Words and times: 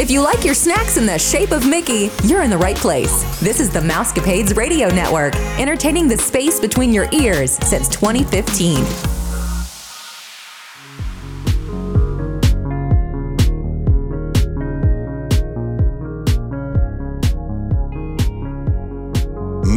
If 0.00 0.10
you 0.10 0.22
like 0.22 0.46
your 0.46 0.54
snacks 0.54 0.96
in 0.96 1.04
the 1.04 1.18
shape 1.18 1.50
of 1.50 1.68
Mickey, 1.68 2.10
you're 2.24 2.40
in 2.40 2.48
the 2.48 2.56
right 2.56 2.74
place. 2.74 3.38
This 3.38 3.60
is 3.60 3.68
the 3.68 3.80
Mousecapades 3.80 4.56
Radio 4.56 4.88
Network, 4.88 5.36
entertaining 5.58 6.08
the 6.08 6.16
space 6.16 6.58
between 6.58 6.90
your 6.90 7.06
ears 7.12 7.58
since 7.68 7.86
2015. 7.86 8.82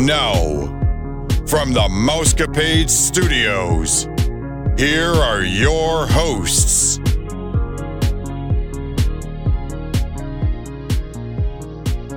Now, 0.06 0.32
from 1.46 1.74
the 1.74 1.90
Mousecapade 1.92 2.90
Studios, 2.90 4.08
here 4.78 5.12
are 5.12 5.42
your 5.42 6.08
hosts. 6.08 7.02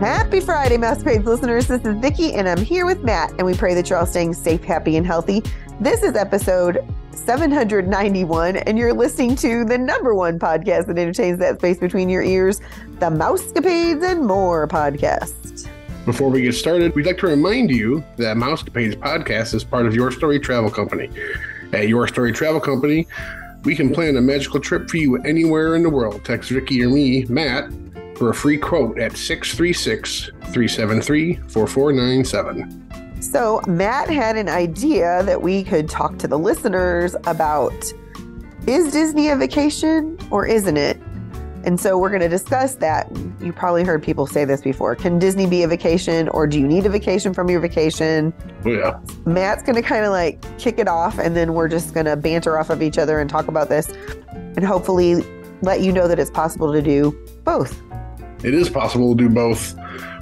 Happy 0.00 0.41
Friday, 0.41 0.77
Mousecapades 0.77 1.24
listeners. 1.24 1.68
This 1.68 1.82
is 1.82 1.96
Vicki, 1.96 2.34
and 2.34 2.46
I'm 2.46 2.62
here 2.62 2.84
with 2.84 3.02
Matt, 3.02 3.30
and 3.38 3.46
we 3.46 3.55
pray 3.55 3.73
that 3.74 3.88
you're 3.88 3.98
all 3.98 4.05
staying 4.05 4.34
safe, 4.34 4.62
happy, 4.62 4.98
and 4.98 5.06
healthy. 5.06 5.42
This 5.80 6.02
is 6.02 6.14
episode 6.16 6.86
791, 7.12 8.59
and 8.59 8.77
you're 8.77 8.92
listening 8.92 9.36
to 9.36 9.64
the 9.64 9.78
number 9.78 10.14
one 10.14 10.38
podcast 10.38 10.88
that 10.88 10.98
entertains 10.98 11.38
that 11.38 11.60
space 11.60 11.78
between 11.78 12.10
your 12.10 12.22
ears, 12.22 12.60
the 13.00 13.06
Mousecapades 13.06 14.05
and 14.05 14.27
More 14.27 14.69
podcast. 14.69 15.66
Before 16.05 16.28
we 16.28 16.42
get 16.42 16.52
started, 16.52 16.94
we'd 16.94 17.06
like 17.06 17.19
to 17.19 17.28
remind 17.28 17.70
you 17.70 18.05
that 18.19 18.36
Mousecapades 18.36 18.97
podcast 18.97 19.55
is 19.55 19.64
part 19.64 19.86
of 19.86 19.94
Your 19.94 20.10
Story 20.10 20.38
Travel 20.38 20.70
Company. 20.70 21.08
At 21.72 21.88
Your 21.88 22.06
Story 22.06 22.33
Travel 22.33 22.60
Company, 22.60 23.08
we 23.64 23.74
can 23.74 23.94
plan 23.94 24.19
a 24.19 24.20
magical 24.20 24.60
trip 24.60 24.91
for 24.91 24.98
you 24.98 25.16
anywhere 25.22 25.74
in 25.74 25.83
the 25.83 25.91
world. 25.91 26.22
Text 26.22 26.50
Vicky 26.50 26.84
or 26.84 26.91
me, 26.91 27.24
Matt, 27.24 27.70
for 28.16 28.30
a 28.30 28.34
free 28.34 28.56
quote 28.56 28.98
at 28.98 29.16
636 29.16 30.30
373 30.52 31.34
4497. 31.48 33.22
So, 33.22 33.61
Matt 33.67 34.09
had 34.09 34.36
an 34.36 34.48
idea 34.48 35.22
that 35.25 35.41
we 35.41 35.64
could 35.64 35.89
talk 35.89 36.19
to 36.19 36.28
the 36.28 36.39
listeners 36.39 37.17
about 37.25 37.75
is 38.67 38.92
Disney 38.92 39.28
a 39.28 39.37
vacation 39.37 40.19
or 40.31 40.47
isn't 40.47 40.77
it? 40.77 40.98
And 41.64 41.81
so, 41.81 41.98
we're 41.98 42.11
going 42.11 42.22
to 42.22 42.28
discuss 42.28 42.77
that. 42.77 43.11
You 43.41 43.53
probably 43.53 43.84
heard 43.84 44.03
people 44.03 44.27
say 44.27 44.44
this 44.44 44.61
before. 44.61 44.94
Can 44.94 45.19
Disney 45.19 45.47
be 45.47 45.62
a 45.62 45.69
vacation 45.69 46.28
or 46.28 46.47
do 46.47 46.61
you 46.61 46.67
need 46.67 46.87
a 46.87 46.91
vacation 46.91 47.34
from 47.34 47.50
your 47.50 47.61
vacation? 47.61 48.33
Oh, 48.64 48.70
yeah. 48.70 49.00
Matt's 49.25 49.62
going 49.62 49.77
to 49.77 49.83
kind 49.83 50.05
of 50.05 50.12
like 50.12 50.41
kick 50.59 50.78
it 50.78 50.89
off, 50.89 51.19
and 51.19 51.37
then 51.37 51.55
we're 51.55 51.69
just 51.69 51.94
going 51.94 52.06
to 52.06 52.17
banter 52.17 52.59
off 52.59 52.70
of 52.70 52.83
each 52.83 52.98
other 52.98 53.19
and 53.19 53.28
talk 53.28 53.48
about 53.48 53.69
this 53.69 53.92
and 54.33 54.64
hopefully 54.64 55.25
let 55.62 55.81
you 55.81 55.92
know 55.92 56.06
that 56.06 56.19
it's 56.19 56.31
possible 56.31 56.72
to 56.72 56.83
do 56.83 57.17
both. 57.44 57.81
It 58.42 58.55
is 58.55 58.69
possible 58.69 59.17
to 59.17 59.29
do 59.29 59.29
both. 59.29 59.75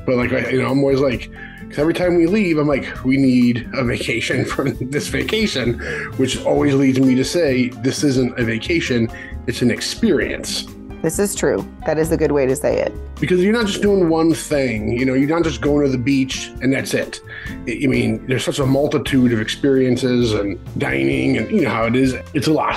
But, 0.06 0.16
like, 0.16 0.32
I, 0.32 0.48
you 0.50 0.62
know, 0.62 0.70
I'm 0.70 0.78
always 0.80 1.00
like, 1.00 1.30
'cause 1.68 1.78
every 1.78 1.94
time 1.94 2.16
we 2.16 2.26
leave, 2.26 2.58
I'm 2.58 2.68
like, 2.68 3.04
we 3.04 3.16
need 3.16 3.68
a 3.74 3.82
vacation 3.84 4.44
from 4.52 4.76
this 4.90 5.08
vacation, 5.08 5.78
which 6.16 6.42
always 6.44 6.74
leads 6.74 7.00
me 7.00 7.14
to 7.14 7.24
say, 7.24 7.68
this 7.82 8.04
isn't 8.04 8.38
a 8.38 8.44
vacation, 8.44 9.08
it's 9.46 9.62
an 9.62 9.70
experience. 9.70 10.66
This 11.02 11.18
is 11.18 11.34
true. 11.34 11.66
That 11.84 11.98
is 11.98 12.12
a 12.12 12.16
good 12.16 12.32
way 12.32 12.46
to 12.46 12.56
say 12.56 12.78
it. 12.80 12.92
because 13.20 13.42
you're 13.42 13.52
not 13.52 13.66
just 13.66 13.80
doing 13.82 14.08
one 14.08 14.32
thing 14.34 14.98
you 14.98 15.04
know 15.06 15.14
you're 15.14 15.28
not 15.28 15.44
just 15.44 15.60
going 15.60 15.84
to 15.86 15.90
the 15.92 16.02
beach 16.12 16.50
and 16.62 16.72
that's 16.72 16.92
it 16.94 17.20
i 17.68 17.80
I 17.84 17.86
mean 17.86 18.26
there's 18.26 18.44
such 18.44 18.58
a 18.58 18.66
multitude 18.66 19.32
of 19.32 19.40
experiences 19.40 20.32
and 20.32 20.58
dining 20.78 21.36
and 21.38 21.48
you 21.50 21.62
know 21.62 21.70
how 21.70 21.84
it 21.86 21.94
is 21.94 22.14
it's 22.34 22.48
a 22.48 22.52
lot 22.52 22.74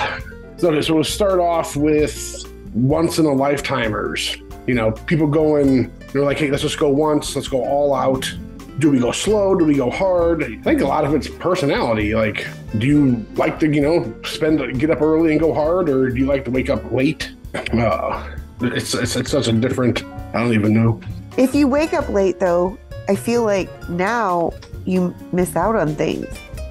so, 0.58 0.70
okay, 0.70 0.80
so 0.82 0.94
we'll 0.94 1.04
start 1.04 1.40
off 1.40 1.74
with 1.76 2.44
once 2.72 3.18
in 3.18 3.26
a 3.26 3.30
lifetimers 3.30 4.20
you 4.68 4.74
know 4.74 4.92
people 4.92 5.26
going 5.26 5.90
they're 6.12 6.22
like 6.22 6.38
hey 6.38 6.50
let's 6.50 6.62
just 6.62 6.78
go 6.78 6.88
once 6.88 7.34
let's 7.34 7.48
go 7.48 7.64
all 7.64 7.94
out 7.94 8.32
do 8.78 8.90
we 8.90 9.00
go 9.00 9.10
slow 9.10 9.54
do 9.56 9.64
we 9.64 9.74
go 9.74 9.90
hard 9.90 10.44
i 10.44 10.56
think 10.62 10.80
a 10.80 10.86
lot 10.86 11.04
of 11.04 11.14
it's 11.14 11.28
personality 11.28 12.14
like 12.14 12.46
do 12.78 12.86
you 12.86 13.26
like 13.34 13.58
to 13.58 13.66
you 13.74 13.80
know 13.80 14.14
spend 14.24 14.78
get 14.78 14.90
up 14.90 15.00
early 15.00 15.32
and 15.32 15.40
go 15.40 15.52
hard 15.52 15.88
or 15.88 16.10
do 16.10 16.16
you 16.16 16.26
like 16.26 16.44
to 16.44 16.50
wake 16.50 16.70
up 16.70 16.92
late 16.92 17.32
uh, 17.54 18.28
it's, 18.60 18.94
it's 18.94 19.16
it's 19.16 19.30
such 19.30 19.48
a 19.48 19.52
different 19.52 20.04
i 20.34 20.40
don't 20.42 20.52
even 20.52 20.72
know 20.72 21.00
If 21.38 21.54
you 21.54 21.68
wake 21.68 21.94
up 21.94 22.08
late, 22.08 22.40
though, 22.40 22.76
I 23.08 23.14
feel 23.14 23.44
like 23.44 23.70
now 23.88 24.50
you 24.84 25.14
miss 25.32 25.54
out 25.54 25.76
on 25.76 25.94
things. 25.94 26.26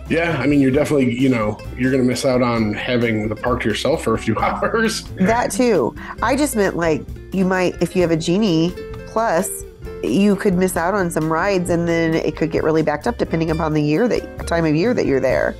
Yeah, 0.09 0.38
I 0.44 0.46
mean, 0.46 0.59
you're 0.59 0.72
definitely, 0.72 1.18
you 1.18 1.29
know, 1.29 1.58
you're 1.78 1.90
going 1.90 2.03
to 2.03 2.08
miss 2.08 2.25
out 2.25 2.41
on 2.41 2.74
having 2.74 3.29
the 3.29 3.35
park 3.35 3.62
to 3.62 3.69
yourself 3.69 4.03
for 4.03 4.14
a 4.14 4.18
few 4.18 4.38
hours. 4.46 5.03
That 5.16 5.52
too. 5.52 5.96
I 6.22 6.35
just 6.35 6.58
meant 6.58 6.75
like 6.75 7.02
you 7.32 7.46
might, 7.46 7.82
if 7.82 7.96
you 7.96 8.02
have 8.02 8.12
a 8.12 8.18
Genie 8.18 8.74
Plus, 9.08 9.64
you 10.04 10.36
could 10.36 10.54
miss 10.54 10.78
out 10.78 10.94
on 10.94 11.10
some 11.10 11.32
rides 11.32 11.70
and 11.70 11.88
then 11.88 12.14
it 12.14 12.36
could 12.36 12.52
get 12.52 12.64
really 12.64 12.84
backed 12.84 13.08
up 13.08 13.18
depending 13.18 13.52
upon 13.52 13.74
the 13.74 13.82
year 13.82 14.08
that 14.08 14.48
time 14.48 14.66
of 14.66 14.76
year 14.76 14.94
that 14.94 15.06
you're 15.06 15.20
there. 15.20 15.56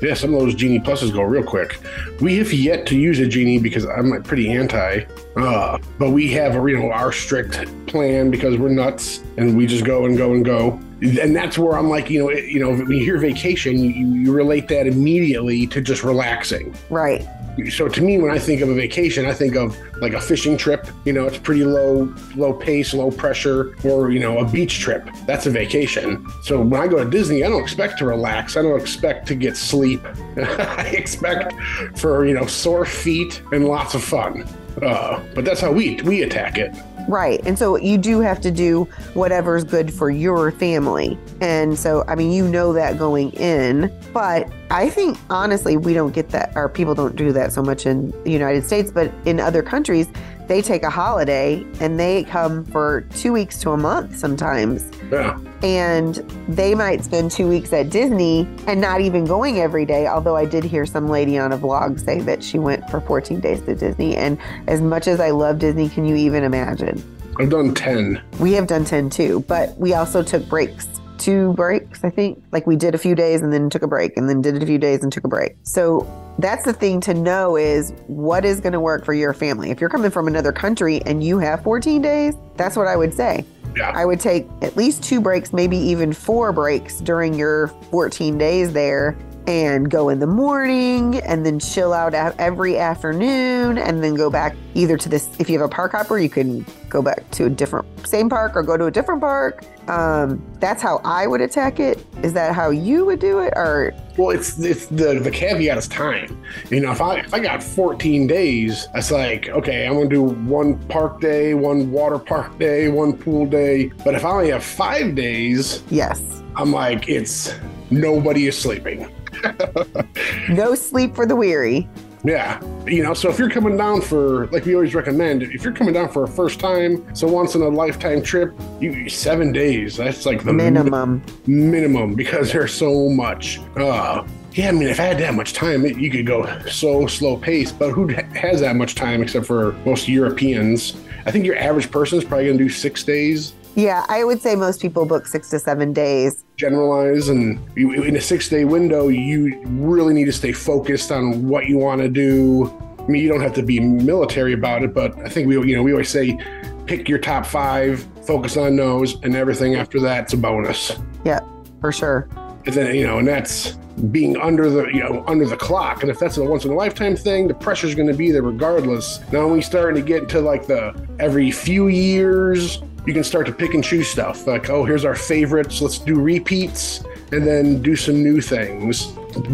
Yeah, 0.00 0.14
some 0.14 0.34
of 0.34 0.40
those 0.40 0.56
Genie 0.56 0.80
Pluses 0.80 1.12
go 1.12 1.22
real 1.22 1.44
quick. 1.44 1.78
We 2.20 2.36
have 2.38 2.52
yet 2.52 2.86
to 2.86 2.96
use 2.96 3.20
a 3.20 3.28
Genie 3.28 3.60
because 3.60 3.86
I'm 3.86 4.10
like 4.10 4.24
pretty 4.24 4.50
anti, 4.50 5.04
uh, 5.36 5.78
but 5.96 6.10
we 6.10 6.28
have 6.32 6.56
a, 6.56 6.70
you 6.70 6.76
know, 6.76 6.90
our 6.90 7.12
strict 7.12 7.68
plan 7.86 8.28
because 8.28 8.58
we're 8.58 8.70
nuts 8.70 9.22
and 9.36 9.56
we 9.56 9.64
just 9.64 9.84
go 9.84 10.06
and 10.06 10.16
go 10.16 10.32
and 10.32 10.44
go. 10.44 10.80
And 11.02 11.36
that's 11.36 11.56
where 11.56 11.78
I'm 11.78 11.88
like, 11.88 12.10
you 12.10 12.18
know, 12.18 12.30
it, 12.30 12.46
you 12.46 12.58
know, 12.58 12.70
when 12.70 12.90
you 12.90 13.04
hear 13.04 13.18
vacation, 13.18 13.78
you, 13.78 13.90
you 13.90 14.32
relate 14.32 14.66
that 14.68 14.88
immediately 14.88 15.68
to 15.68 15.80
just 15.80 16.02
relaxing. 16.02 16.74
Right. 16.90 17.24
So 17.70 17.88
to 17.88 18.00
me 18.00 18.18
when 18.18 18.30
i 18.30 18.38
think 18.38 18.60
of 18.60 18.68
a 18.68 18.74
vacation 18.74 19.26
i 19.26 19.32
think 19.32 19.54
of 19.54 19.76
like 20.00 20.14
a 20.14 20.20
fishing 20.20 20.56
trip 20.56 20.86
you 21.04 21.12
know 21.12 21.26
it's 21.26 21.38
pretty 21.38 21.64
low 21.64 22.12
low 22.34 22.52
pace 22.52 22.94
low 22.94 23.10
pressure 23.10 23.74
or 23.84 24.10
you 24.10 24.18
know 24.18 24.38
a 24.38 24.44
beach 24.48 24.80
trip 24.80 25.08
that's 25.26 25.46
a 25.46 25.50
vacation 25.50 26.26
so 26.42 26.60
when 26.60 26.80
i 26.80 26.86
go 26.86 27.02
to 27.02 27.10
disney 27.10 27.44
i 27.44 27.48
don't 27.48 27.62
expect 27.62 27.98
to 27.98 28.06
relax 28.06 28.56
i 28.56 28.62
don't 28.62 28.80
expect 28.80 29.26
to 29.26 29.34
get 29.34 29.56
sleep 29.56 30.00
i 30.36 30.92
expect 30.96 31.52
for 31.98 32.26
you 32.26 32.34
know 32.34 32.46
sore 32.46 32.84
feet 32.84 33.42
and 33.52 33.66
lots 33.66 33.94
of 33.94 34.02
fun 34.02 34.46
uh, 34.82 35.22
but 35.34 35.44
that's 35.44 35.60
how 35.60 35.70
we 35.70 36.00
we 36.02 36.22
attack 36.22 36.56
it 36.56 36.74
Right. 37.08 37.40
And 37.44 37.58
so 37.58 37.76
you 37.76 37.98
do 37.98 38.20
have 38.20 38.40
to 38.42 38.50
do 38.50 38.84
whatever's 39.14 39.64
good 39.64 39.92
for 39.92 40.10
your 40.10 40.52
family. 40.52 41.18
And 41.40 41.78
so, 41.78 42.04
I 42.06 42.14
mean, 42.14 42.32
you 42.32 42.46
know 42.46 42.72
that 42.72 42.98
going 42.98 43.32
in. 43.32 43.92
But 44.12 44.50
I 44.72 44.88
think, 44.88 45.18
honestly, 45.28 45.76
we 45.76 45.92
don't 45.92 46.14
get 46.14 46.30
that, 46.30 46.52
or 46.56 46.66
people 46.66 46.94
don't 46.94 47.14
do 47.14 47.30
that 47.32 47.52
so 47.52 47.62
much 47.62 47.84
in 47.84 48.10
the 48.24 48.30
United 48.30 48.64
States, 48.64 48.90
but 48.90 49.12
in 49.26 49.38
other 49.38 49.62
countries, 49.62 50.08
they 50.48 50.62
take 50.62 50.82
a 50.82 50.88
holiday 50.88 51.62
and 51.78 52.00
they 52.00 52.24
come 52.24 52.64
for 52.64 53.02
two 53.14 53.34
weeks 53.34 53.58
to 53.60 53.72
a 53.72 53.76
month 53.76 54.16
sometimes. 54.16 54.90
yeah 55.10 55.38
And 55.62 56.14
they 56.48 56.74
might 56.74 57.04
spend 57.04 57.30
two 57.30 57.46
weeks 57.46 57.70
at 57.74 57.90
Disney 57.90 58.48
and 58.66 58.80
not 58.80 59.02
even 59.02 59.26
going 59.26 59.60
every 59.60 59.84
day. 59.84 60.06
Although 60.06 60.36
I 60.36 60.46
did 60.46 60.64
hear 60.64 60.86
some 60.86 61.06
lady 61.06 61.38
on 61.38 61.52
a 61.52 61.58
vlog 61.58 62.00
say 62.00 62.20
that 62.20 62.42
she 62.42 62.58
went 62.58 62.88
for 62.90 63.02
14 63.02 63.40
days 63.40 63.60
to 63.62 63.74
Disney. 63.74 64.16
And 64.16 64.38
as 64.68 64.80
much 64.80 65.06
as 65.06 65.20
I 65.20 65.32
love 65.32 65.58
Disney, 65.58 65.90
can 65.90 66.06
you 66.06 66.16
even 66.16 66.44
imagine? 66.44 67.02
i've 67.38 67.48
done 67.50 67.72
10 67.74 68.22
We 68.40 68.52
have 68.52 68.66
done 68.66 68.84
10 68.84 69.10
too, 69.10 69.40
but 69.48 69.76
we 69.78 69.94
also 69.94 70.22
took 70.22 70.46
breaks. 70.48 70.86
Two 71.22 71.52
breaks, 71.52 72.02
I 72.02 72.10
think. 72.10 72.42
Like 72.50 72.66
we 72.66 72.74
did 72.74 72.94
a 72.94 72.98
few 72.98 73.14
days 73.14 73.42
and 73.42 73.52
then 73.52 73.70
took 73.70 73.82
a 73.82 73.86
break 73.86 74.16
and 74.16 74.28
then 74.28 74.42
did 74.42 74.56
it 74.56 74.62
a 74.62 74.66
few 74.66 74.78
days 74.78 75.04
and 75.04 75.12
took 75.12 75.22
a 75.22 75.28
break. 75.28 75.54
So 75.62 76.04
that's 76.38 76.64
the 76.64 76.72
thing 76.72 77.00
to 77.02 77.14
know 77.14 77.56
is 77.56 77.92
what 78.08 78.44
is 78.44 78.60
going 78.60 78.72
to 78.72 78.80
work 78.80 79.04
for 79.04 79.14
your 79.14 79.32
family. 79.32 79.70
If 79.70 79.80
you're 79.80 79.90
coming 79.90 80.10
from 80.10 80.26
another 80.26 80.50
country 80.50 81.00
and 81.06 81.22
you 81.22 81.38
have 81.38 81.62
14 81.62 82.02
days, 82.02 82.34
that's 82.56 82.76
what 82.76 82.88
I 82.88 82.96
would 82.96 83.14
say. 83.14 83.44
yeah 83.76 83.92
I 83.94 84.04
would 84.04 84.18
take 84.18 84.48
at 84.62 84.76
least 84.76 85.04
two 85.04 85.20
breaks, 85.20 85.52
maybe 85.52 85.76
even 85.76 86.12
four 86.12 86.52
breaks 86.52 86.98
during 86.98 87.34
your 87.34 87.68
14 87.90 88.36
days 88.36 88.72
there 88.72 89.16
and 89.46 89.90
go 89.90 90.08
in 90.08 90.18
the 90.18 90.26
morning 90.26 91.16
and 91.20 91.44
then 91.44 91.58
chill 91.58 91.92
out 91.92 92.14
every 92.14 92.78
afternoon 92.78 93.78
and 93.78 94.02
then 94.02 94.14
go 94.14 94.30
back 94.30 94.54
either 94.74 94.96
to 94.96 95.08
this 95.08 95.28
if 95.38 95.48
you 95.50 95.58
have 95.58 95.68
a 95.68 95.72
park 95.72 95.92
hopper 95.92 96.18
you 96.18 96.28
can 96.28 96.64
go 96.88 97.02
back 97.02 97.28
to 97.30 97.46
a 97.46 97.50
different 97.50 97.86
same 98.06 98.28
park 98.28 98.54
or 98.54 98.62
go 98.62 98.76
to 98.76 98.86
a 98.86 98.90
different 98.90 99.20
park 99.20 99.64
um, 99.88 100.42
that's 100.60 100.80
how 100.82 101.00
i 101.04 101.26
would 101.26 101.40
attack 101.40 101.80
it 101.80 102.04
is 102.22 102.32
that 102.32 102.54
how 102.54 102.70
you 102.70 103.04
would 103.04 103.18
do 103.18 103.40
it 103.40 103.52
or 103.56 103.92
Well, 104.16 104.30
it's 104.30 104.58
it's 104.60 104.86
the 104.86 105.18
the 105.18 105.30
caveat 105.30 105.78
is 105.78 105.88
time. 105.88 106.44
You 106.70 106.80
know, 106.80 106.92
if 106.92 107.00
I 107.00 107.20
if 107.20 107.34
I 107.34 107.40
got 107.40 107.62
14 107.62 108.26
days, 108.26 108.86
that's 108.92 109.10
like 109.10 109.48
okay, 109.48 109.86
I'm 109.86 109.94
gonna 109.94 110.08
do 110.08 110.22
one 110.22 110.78
park 110.88 111.20
day, 111.20 111.54
one 111.54 111.90
water 111.90 112.18
park 112.18 112.58
day, 112.58 112.88
one 112.88 113.16
pool 113.16 113.46
day. 113.46 113.90
But 114.04 114.14
if 114.14 114.24
I 114.24 114.30
only 114.30 114.50
have 114.50 114.62
five 114.62 115.14
days, 115.14 115.82
yes 115.90 116.42
I'm 116.56 116.72
like 116.72 117.08
it's 117.08 117.54
nobody 117.90 118.46
is 118.46 118.58
sleeping. 118.58 119.10
no 120.48 120.74
sleep 120.74 121.14
for 121.14 121.26
the 121.26 121.36
weary 121.36 121.88
Yeah, 122.24 122.60
you 122.86 123.02
know. 123.02 123.14
So 123.14 123.28
if 123.30 123.38
you're 123.38 123.50
coming 123.50 123.76
down 123.76 124.00
for 124.00 124.46
like 124.48 124.64
we 124.64 124.74
always 124.74 124.94
recommend, 124.94 125.42
if 125.42 125.64
you're 125.64 125.72
coming 125.72 125.94
down 125.94 126.08
for 126.08 126.22
a 126.22 126.28
first 126.28 126.60
time, 126.60 127.14
so 127.16 127.26
once 127.26 127.56
in 127.56 127.62
a 127.62 127.68
lifetime 127.68 128.22
trip, 128.22 128.54
you 128.80 129.08
seven 129.08 129.50
days. 129.50 129.96
That's 129.96 130.24
like 130.24 130.44
the 130.44 130.52
minimum 130.52 131.24
minimum 131.46 132.14
because 132.14 132.52
there's 132.52 132.72
so 132.72 133.08
much. 133.08 133.58
Uh, 133.76 134.24
yeah, 134.52 134.68
I 134.68 134.72
mean, 134.72 134.88
if 134.88 135.00
I 135.00 135.04
had 135.04 135.18
that 135.18 135.34
much 135.34 135.54
time, 135.54 135.84
it, 135.84 135.96
you 135.96 136.10
could 136.10 136.26
go 136.26 136.46
so 136.68 137.06
slow 137.06 137.36
paced. 137.36 137.78
But 137.78 137.90
who 137.90 138.08
has 138.08 138.60
that 138.60 138.76
much 138.76 138.94
time 138.94 139.22
except 139.22 139.46
for 139.46 139.72
most 139.84 140.08
Europeans? 140.08 140.94
I 141.26 141.30
think 141.30 141.44
your 141.44 141.56
average 141.56 141.90
person 141.90 142.18
is 142.18 142.24
probably 142.24 142.46
going 142.46 142.58
to 142.58 142.64
do 142.64 142.70
six 142.70 143.02
days 143.02 143.54
Yeah, 143.74 144.04
I 144.08 144.24
would 144.24 144.42
say 144.42 144.54
most 144.54 144.80
people 144.82 145.06
book 145.06 145.26
six 145.26 145.48
to 145.50 145.58
seven 145.58 145.92
days. 145.92 146.44
Generalize 146.62 147.28
and 147.28 147.58
you, 147.76 147.92
in 148.04 148.14
a 148.14 148.20
six 148.20 148.48
day 148.48 148.64
window 148.64 149.08
you 149.08 149.60
really 149.66 150.14
need 150.14 150.26
to 150.26 150.32
stay 150.32 150.52
focused 150.52 151.10
on 151.10 151.48
what 151.48 151.66
you 151.66 151.76
want 151.76 152.00
to 152.00 152.08
do. 152.08 152.72
I 153.00 153.06
mean 153.08 153.20
you 153.20 153.28
don't 153.28 153.40
have 153.40 153.54
to 153.54 153.64
be 153.64 153.80
military 153.80 154.52
about 154.52 154.84
it 154.84 154.94
but 154.94 155.10
i 155.26 155.28
think 155.28 155.48
we 155.48 155.54
you 155.68 155.74
know 155.74 155.82
we 155.82 155.90
always 155.90 156.08
say 156.08 156.38
pick 156.86 157.08
your 157.08 157.18
top 157.18 157.44
five 157.44 158.06
focus 158.24 158.56
on 158.56 158.76
those 158.76 159.20
and 159.24 159.34
everything 159.34 159.74
after 159.74 159.98
that's 160.00 160.32
a 160.34 160.36
bonus. 160.36 160.96
Yeah, 161.24 161.40
for 161.80 161.90
sure. 161.90 162.28
and 162.66 162.74
then 162.74 162.94
you 162.94 163.06
know 163.06 163.18
and 163.18 163.26
that's 163.26 163.72
being 164.16 164.36
under 164.36 164.70
the 164.70 164.84
you 164.86 165.00
know 165.02 165.24
under 165.26 165.46
the 165.46 165.56
clock. 165.56 166.02
And 166.02 166.10
if 166.10 166.18
that's 166.18 166.36
a 166.36 166.44
once 166.44 166.64
in 166.64 166.70
a 166.70 166.74
lifetime 166.74 167.16
thing 167.16 167.48
the 167.48 167.54
pressure's 167.54 167.94
going 167.94 168.08
to 168.08 168.14
be 168.14 168.30
there 168.30 168.42
regardless. 168.42 169.20
Now 169.32 169.46
when 169.46 169.54
we 169.54 169.62
starting 169.62 170.00
to 170.00 170.06
get 170.06 170.22
into 170.22 170.40
like 170.40 170.66
the 170.66 170.94
every 171.18 171.50
few 171.50 171.88
years 171.88 172.82
you 173.06 173.12
can 173.12 173.24
start 173.24 173.46
to 173.46 173.52
pick 173.52 173.74
and 173.74 173.82
choose 173.82 174.08
stuff 174.08 174.46
like 174.46 174.70
oh 174.70 174.84
here's 174.84 175.04
our 175.04 175.14
favorites 175.14 175.80
let's 175.82 175.98
do 175.98 176.20
repeats 176.20 177.04
and 177.32 177.46
then 177.46 177.80
do 177.82 177.96
some 177.96 178.22
new 178.22 178.40
things 178.40 179.06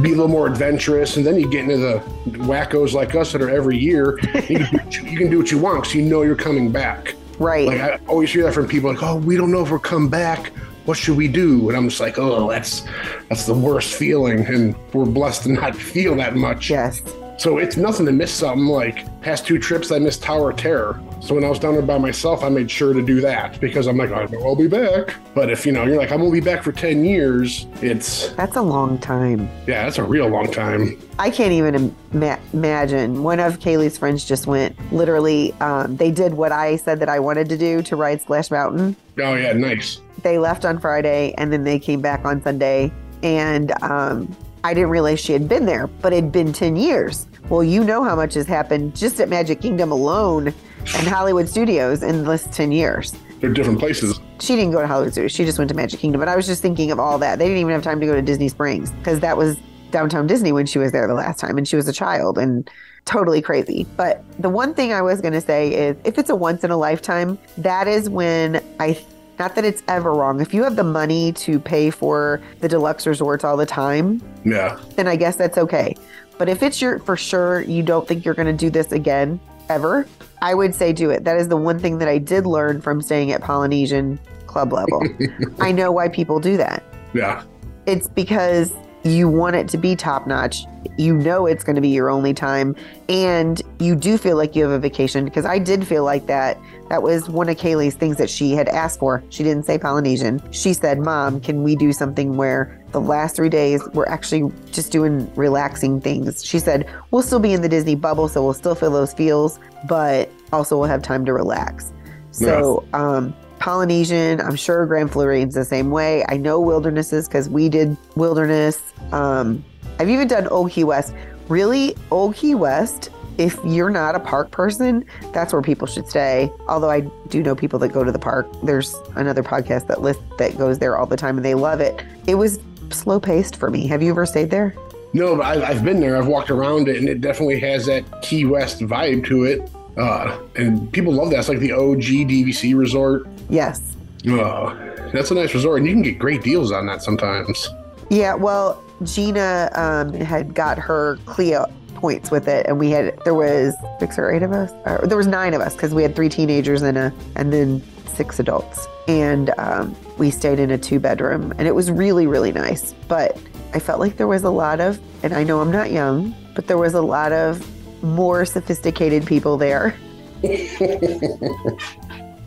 be 0.03 0.09
a 0.09 0.17
little 0.17 0.29
more 0.29 0.47
adventurous 0.47 1.17
and 1.17 1.25
then 1.27 1.37
you 1.39 1.49
get 1.49 1.63
into 1.63 1.77
the 1.77 2.03
wackos 2.39 2.93
like 2.93 3.15
us 3.15 3.33
that 3.33 3.41
are 3.41 3.51
every 3.51 3.79
year 3.79 4.19
you 4.49 4.59
can 4.59 4.59
do 4.59 4.65
what 4.73 4.97
you, 4.97 5.17
can 5.19 5.31
do 5.31 5.39
what 5.39 5.51
you 5.51 5.59
want 5.59 5.81
because 5.81 5.95
you 5.95 6.03
know 6.03 6.23
you're 6.23 6.35
coming 6.37 6.71
back 6.73 7.15
Right. 7.39 7.67
like 7.69 7.81
I 7.81 8.01
always 8.09 8.33
hear 8.33 8.43
that 8.43 8.53
from 8.53 8.67
people 8.67 8.91
like, 8.93 9.01
oh, 9.03 9.15
we 9.17 9.37
don't 9.37 9.53
know 9.53 9.63
if 9.63 9.71
we'll 9.71 9.79
come 9.79 10.09
back. 10.09 10.49
What 10.87 10.97
should 10.99 11.17
we 11.17 11.29
do? 11.29 11.69
And 11.69 11.79
I'm 11.79 11.89
just 11.89 12.01
like, 12.01 12.19
oh, 12.19 12.51
that's 12.51 12.85
that's 13.29 13.47
the 13.47 13.55
worst 13.55 13.95
feeling. 13.95 14.45
And 14.45 14.75
we're 14.93 15.05
blessed 15.07 15.45
to 15.45 15.53
not 15.53 15.77
feel 15.93 16.17
that 16.17 16.35
much. 16.35 16.69
yes. 16.69 17.01
So 17.39 17.59
it's 17.59 17.77
nothing 17.77 18.05
to 18.07 18.13
miss 18.13 18.33
something. 18.33 18.67
Like 18.67 19.07
past 19.23 19.47
two 19.47 19.61
trips, 19.61 19.93
I 19.93 20.01
missed 20.01 20.25
Tower 20.25 20.51
of 20.51 20.57
Terror. 20.57 21.01
So 21.21 21.37
when 21.37 21.45
I 21.45 21.49
was 21.49 21.61
down 21.61 21.75
there 21.75 21.83
by 21.83 21.97
myself, 21.97 22.43
I 22.43 22.49
made 22.49 22.69
sure 22.69 22.93
to 22.93 23.01
do 23.01 23.21
that 23.21 23.61
because 23.61 23.87
I'm 23.87 23.97
like, 23.97 24.11
I 24.11 24.25
know 24.25 24.41
I'll 24.45 24.57
be 24.57 24.67
back. 24.67 25.15
But 25.35 25.49
if 25.49 25.65
you 25.65 25.71
know, 25.71 25.85
you're 25.85 25.99
like, 25.99 26.11
I'm 26.11 26.19
gonna 26.19 26.33
be 26.33 26.41
back 26.41 26.65
for 26.65 26.73
10 26.73 27.05
years. 27.05 27.67
It's 27.81 28.31
That's 28.31 28.57
a 28.57 28.63
long 28.63 28.99
time. 28.99 29.49
yeah, 29.69 29.85
that's 29.85 29.99
a 29.99 30.03
real 30.03 30.27
long 30.29 30.51
time. 30.51 31.01
I 31.21 31.31
can't 31.31 31.53
even 31.53 31.95
ima- 32.13 32.41
imagine. 32.53 33.23
One 33.23 33.39
of 33.39 33.61
Kaylee's 33.61 33.97
friends 33.97 34.25
just 34.25 34.49
went. 34.49 34.77
Literally, 34.93 35.53
um, 35.61 35.97
they 35.97 36.11
did 36.11 36.35
what 36.35 36.51
I 36.51 36.75
said 36.75 36.99
that 36.99 37.09
I 37.09 37.21
wanted 37.21 37.49
to 37.51 37.57
do 37.57 37.83
to 37.83 37.95
ride 37.95 38.21
Splash 38.21 38.51
Mountain. 38.51 38.97
Oh 39.21 39.35
yeah, 39.35 39.53
nice. 39.53 40.01
They 40.23 40.39
left 40.39 40.65
on 40.65 40.81
Friday 40.81 41.35
and 41.39 41.53
then 41.53 41.63
they 41.63 41.79
came 41.79 42.01
back 42.01 42.25
on 42.25 42.43
Sunday. 42.43 42.93
And 43.23 43.73
um, 43.83 44.37
I 44.65 44.75
didn't 44.75 44.91
realize 44.91 45.21
she 45.21 45.33
had 45.33 45.49
been 45.49 45.67
there, 45.67 45.87
but 45.87 46.13
it'd 46.13 46.33
been 46.33 46.53
10 46.53 46.77
years. 46.77 47.27
Well, 47.49 47.65
you 47.65 47.85
know 47.85 48.05
how 48.05 48.17
much 48.17 48.35
has 48.35 48.47
happened 48.47 48.95
just 48.95 49.21
at 49.21 49.29
Magic 49.29 49.61
Kingdom 49.61 49.93
alone 49.93 50.49
and 50.49 51.07
Hollywood 51.07 51.49
Studios 51.49 52.03
in 52.03 52.25
this 52.25 52.47
10 52.53 52.73
years. 52.73 53.15
They're 53.41 53.53
different 53.53 53.79
places. 53.79 54.21
She 54.41 54.57
didn't 54.57 54.73
go 54.73 54.81
to 54.81 54.87
Hollywood 54.87 55.13
Studios. 55.13 55.33
She 55.33 55.45
just 55.45 55.59
went 55.59 55.69
to 55.69 55.75
Magic 55.75 56.01
Kingdom. 56.01 56.19
But 56.19 56.29
I 56.29 56.37
was 56.37 56.47
just 56.47 56.61
thinking 56.61 56.91
of 56.91 56.99
all 56.99 57.19
that. 57.19 57.39
They 57.39 57.47
didn't 57.47 57.61
even 57.61 57.73
have 57.73 57.83
time 57.83 58.01
to 58.01 58.07
go 58.07 58.15
to 58.15 58.23
Disney 58.23 58.49
Springs 58.49 58.91
because 58.91 59.21
that 59.21 59.37
was 59.37 59.57
downtown 59.91 60.27
Disney 60.27 60.53
when 60.53 60.67
she 60.67 60.79
was 60.79 60.93
there 60.93 61.07
the 61.07 61.15
last 61.15 61.39
time 61.39 61.57
and 61.57 61.67
she 61.67 61.77
was 61.77 61.89
a 61.89 61.93
child 61.93 62.37
and 62.37 62.69
totally 63.05 63.41
crazy. 63.41 63.87
But 63.97 64.23
the 64.39 64.51
one 64.51 64.75
thing 64.75 64.93
I 64.93 65.01
was 65.03 65.21
going 65.21 65.33
to 65.33 65.41
say 65.41 65.73
is 65.73 65.97
if 66.05 66.19
it's 66.19 66.31
a 66.31 66.37
once 66.37 66.65
in 66.65 66.71
a 66.71 66.77
lifetime, 66.77 67.39
that 67.57 67.89
is 67.89 68.11
when 68.11 68.63
I 68.81 69.03
not 69.39 69.55
that 69.55 69.65
it's 69.65 69.83
ever 69.89 70.13
wrong. 70.13 70.41
If 70.41 70.53
you 70.53 70.63
have 70.65 70.77
the 70.77 70.85
money 70.85 71.33
to 71.33 71.59
pay 71.61 71.91
for 71.91 72.41
the 72.61 72.69
deluxe 72.69 73.07
resorts 73.07 73.45
all 73.45 73.57
the 73.57 73.67
time, 73.67 74.21
Yeah. 74.45 74.79
then 74.97 75.07
I 75.09 75.17
guess 75.17 75.37
that's 75.37 75.59
okay. 75.59 75.95
But 76.39 76.49
if 76.49 76.63
it's 76.63 76.81
your 76.81 76.99
for 77.01 77.17
sure 77.17 77.61
you 77.63 77.83
don't 77.83 78.07
think 78.07 78.25
you're 78.25 78.35
going 78.35 78.47
to 78.47 78.53
do 78.53 78.71
this 78.71 78.93
again 78.93 79.41
ever, 79.69 80.07
I 80.41 80.55
would 80.55 80.75
say 80.75 80.93
do 80.93 81.11
it. 81.11 81.25
That 81.25 81.37
is 81.37 81.49
the 81.49 81.57
one 81.57 81.79
thing 81.79 81.99
that 81.99 82.09
I 82.09 82.19
did 82.19 82.47
learn 82.47 82.81
from 82.81 83.03
staying 83.03 83.33
at 83.33 83.41
Polynesian 83.41 84.19
club 84.47 84.73
level. 84.73 85.03
I 85.59 85.73
know 85.73 85.91
why 85.93 86.09
people 86.09 86.39
do 86.41 86.57
that. 86.57 86.83
Yeah. 87.13 87.43
It's 87.87 88.09
because 88.09 88.73
you 89.05 89.29
want 89.29 89.57
it 89.57 89.69
to 89.69 89.79
be 89.79 89.95
top 89.97 90.27
notch. 90.27 90.65
You 90.97 91.17
know 91.17 91.47
it's 91.47 91.63
going 91.63 91.77
to 91.77 91.83
be 91.83 91.89
your 91.89 92.11
only 92.11 92.35
time 92.35 92.75
and 93.09 93.63
you 93.79 93.95
do 93.95 94.19
feel 94.19 94.37
like 94.37 94.57
you 94.57 94.65
have 94.65 94.73
a 94.73 94.79
vacation 94.79 95.25
because 95.25 95.45
I 95.45 95.59
did 95.59 95.87
feel 95.87 96.05
like 96.05 96.27
that. 96.27 96.59
That 96.89 97.03
was 97.03 97.29
one 97.29 97.49
of 97.49 97.57
Kaylee's 97.57 97.95
things 97.95 98.17
that 98.17 98.29
she 98.29 98.53
had 98.53 98.69
asked 98.69 98.99
for. 98.99 99.23
She 99.29 99.45
didn't 99.45 99.65
say 99.65 99.79
Polynesian. 99.79 100.43
She 100.51 100.73
said, 100.73 100.99
"Mom, 100.99 101.41
can 101.41 101.63
we 101.63 101.77
do 101.77 101.93
something 101.93 102.37
where 102.37 102.81
the 102.93 103.01
last 103.01 103.37
3 103.37 103.49
days 103.49 103.87
we're 103.93 104.07
actually 104.07 104.51
just 104.73 104.91
doing 104.91 105.31
relaxing 105.37 106.01
things?" 106.01 106.45
She 106.45 106.59
said, 106.59 106.87
"We'll 107.11 107.23
still 107.23 107.41
be 107.41 107.53
in 107.53 107.63
the 107.63 107.69
Disney 107.69 107.95
bubble, 107.95 108.27
so 108.29 108.43
we'll 108.43 108.55
still 108.55 108.75
feel 108.75 108.91
those 108.91 109.13
feels, 109.13 109.61
but 109.87 110.31
also 110.53 110.79
we'll 110.79 110.89
have 110.89 111.03
time 111.03 111.25
to 111.27 111.33
relax." 111.33 111.93
So, 112.31 112.85
um 112.93 113.35
Polynesian, 113.59 114.41
I'm 114.41 114.57
sure 114.57 114.87
Grand 114.87 115.13
Floridian's 115.13 115.55
the 115.55 115.65
same 115.65 115.91
way. 115.91 116.25
I 116.29 116.37
know 116.37 116.61
wildernesses 116.61 117.29
because 117.29 117.49
we 117.49 117.69
did 117.69 117.97
wilderness. 118.17 118.81
Um, 119.13 119.65
I've 119.99 120.09
even 120.09 120.29
done 120.29 120.47
Old 120.49 120.71
Key 120.71 120.85
West. 120.85 121.15
Really, 121.49 121.97
Old 122.11 122.37
Key 122.37 122.55
West, 122.55 123.11
if 123.39 123.59
you're 123.65 123.91
not 123.91 124.15
a 124.15 124.21
park 124.21 124.51
person, 124.51 125.05
that's 125.33 125.53
where 125.53 125.63
people 125.63 125.87
should 125.87 126.09
stay. 126.09 126.51
Although 126.69 126.91
I 126.91 127.01
do 127.29 127.43
know 127.43 127.55
people 127.55 127.79
that 127.81 127.89
go 127.89 128.05
to 128.05 128.13
the 128.13 128.19
park. 128.19 128.49
There's 128.63 128.95
another 129.17 129.43
podcast 129.43 129.87
that 129.87 130.03
list 130.03 130.21
that 130.39 130.59
goes 130.59 130.79
there 130.79 130.97
all 130.97 131.07
the 131.07 131.17
time 131.17 131.37
and 131.37 131.45
they 131.45 131.55
love 131.55 131.81
it. 131.81 132.03
It 132.27 132.35
was 132.35 132.59
slow 132.91 133.21
paced 133.21 133.57
for 133.57 133.71
me. 133.71 133.87
Have 133.87 134.03
you 134.03 134.11
ever 134.11 134.27
stayed 134.27 134.51
there? 134.51 134.75
No, 135.15 135.37
but 135.37 135.47
I've, 135.47 135.63
I've 135.63 135.85
been 135.85 136.01
there. 136.01 136.17
I've 136.17 136.27
walked 136.27 136.51
around 136.51 136.89
it, 136.89 136.97
and 136.97 137.09
it 137.09 137.23
definitely 137.23 137.59
has 137.61 137.87
that 137.87 138.05
Key 138.23 138.45
West 138.45 138.81
vibe 138.81 139.25
to 139.27 139.45
it. 139.45 139.71
Uh, 139.99 140.39
and 140.55 140.91
people 140.93 141.13
love 141.13 141.31
that. 141.31 141.41
It's 141.41 141.49
like 141.49 141.59
the 141.59 141.73
OG 141.73 142.29
DVC 142.29 142.79
resort. 142.79 143.27
Yes. 143.51 143.97
Uh, 144.27 144.75
that's 145.13 145.31
a 145.31 145.35
nice 145.35 145.55
resort, 145.55 145.79
and 145.79 145.87
you 145.87 145.95
can 145.95 146.03
get 146.03 146.19
great 146.19 146.43
deals 146.43 146.71
on 146.71 146.87
that 146.87 147.03
sometimes. 147.03 147.69
Yeah, 148.11 148.35
well, 148.35 148.83
Gina 149.05 149.71
um, 149.75 150.13
had 150.13 150.55
got 150.55 150.79
her 150.79 151.19
Clio 151.27 151.67
points 151.95 152.31
with 152.31 152.49
it, 152.49 152.67
and 152.67 152.79
we 152.79 152.91
had 152.91 153.19
there 153.25 153.35
was 153.35 153.75
six 153.99 154.19
or 154.19 154.31
eight 154.31 154.43
of 154.43 154.53
us. 154.53 154.73
Or 154.87 155.07
there 155.07 155.17
was 155.17 155.27
nine 155.27 155.55
of 155.55 155.61
us 155.61 155.75
because 155.75 155.95
we 155.95 156.03
had 156.03 156.15
three 156.15 156.29
teenagers 156.29 156.83
and 156.83 156.97
a 156.97 157.13
and 157.37 157.53
then 157.53 157.83
six 158.07 158.39
adults, 158.39 158.87
and 159.07 159.53
um, 159.59 159.97
we 160.17 160.31
stayed 160.31 160.59
in 160.59 160.71
a 160.71 160.79
two 160.79 161.01
bedroom, 161.01 161.53
and 161.59 161.67
it 161.67 161.75
was 161.75 161.91
really 161.91 162.27
really 162.27 162.53
nice. 162.53 162.93
But 163.09 163.39
I 163.75 163.79
felt 163.79 164.01
like 164.01 164.17
there 164.17 164.29
was 164.29 164.45
a 164.45 164.51
lot 164.51 164.81
of, 164.81 165.01
and 165.23 165.33
I 165.33 165.45
know 165.45 165.61
I'm 165.61 165.73
not 165.73 165.91
young, 165.91 166.35
but 166.55 166.67
there 166.67 166.79
was 166.79 166.95
a 166.95 167.03
lot 167.03 167.33
of 167.33 167.65
more 168.03 168.45
sophisticated 168.45 169.27
people 169.27 169.57
there. 169.57 169.95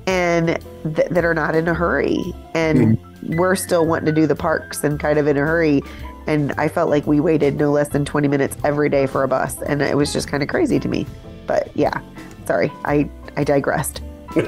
and 0.07 0.59
th- 0.95 1.07
that 1.09 1.23
are 1.25 1.33
not 1.33 1.55
in 1.55 1.67
a 1.67 1.73
hurry. 1.73 2.17
And 2.53 2.97
we're 3.37 3.55
still 3.55 3.85
wanting 3.85 4.05
to 4.07 4.11
do 4.11 4.27
the 4.27 4.35
parks 4.35 4.83
and 4.83 4.99
kind 4.99 5.19
of 5.19 5.27
in 5.27 5.37
a 5.37 5.41
hurry. 5.41 5.81
And 6.27 6.51
i 6.53 6.67
felt 6.67 6.89
like 6.89 7.07
we 7.07 7.19
waited 7.19 7.57
no 7.57 7.71
less 7.71 7.89
than 7.89 8.05
20 8.05 8.27
minutes 8.27 8.55
every 8.63 8.89
day 8.89 9.07
for 9.07 9.23
a 9.23 9.27
bus. 9.27 9.61
And 9.63 9.81
it 9.81 9.97
was 9.97 10.13
just 10.13 10.27
kind 10.27 10.43
of 10.43 10.49
crazy 10.49 10.79
to 10.79 10.87
me. 10.87 11.05
But 11.47 11.69
yeah 11.75 12.01
sorry 12.45 12.71
i 12.85 13.09
i 13.37 13.43
digressed. 13.43 14.01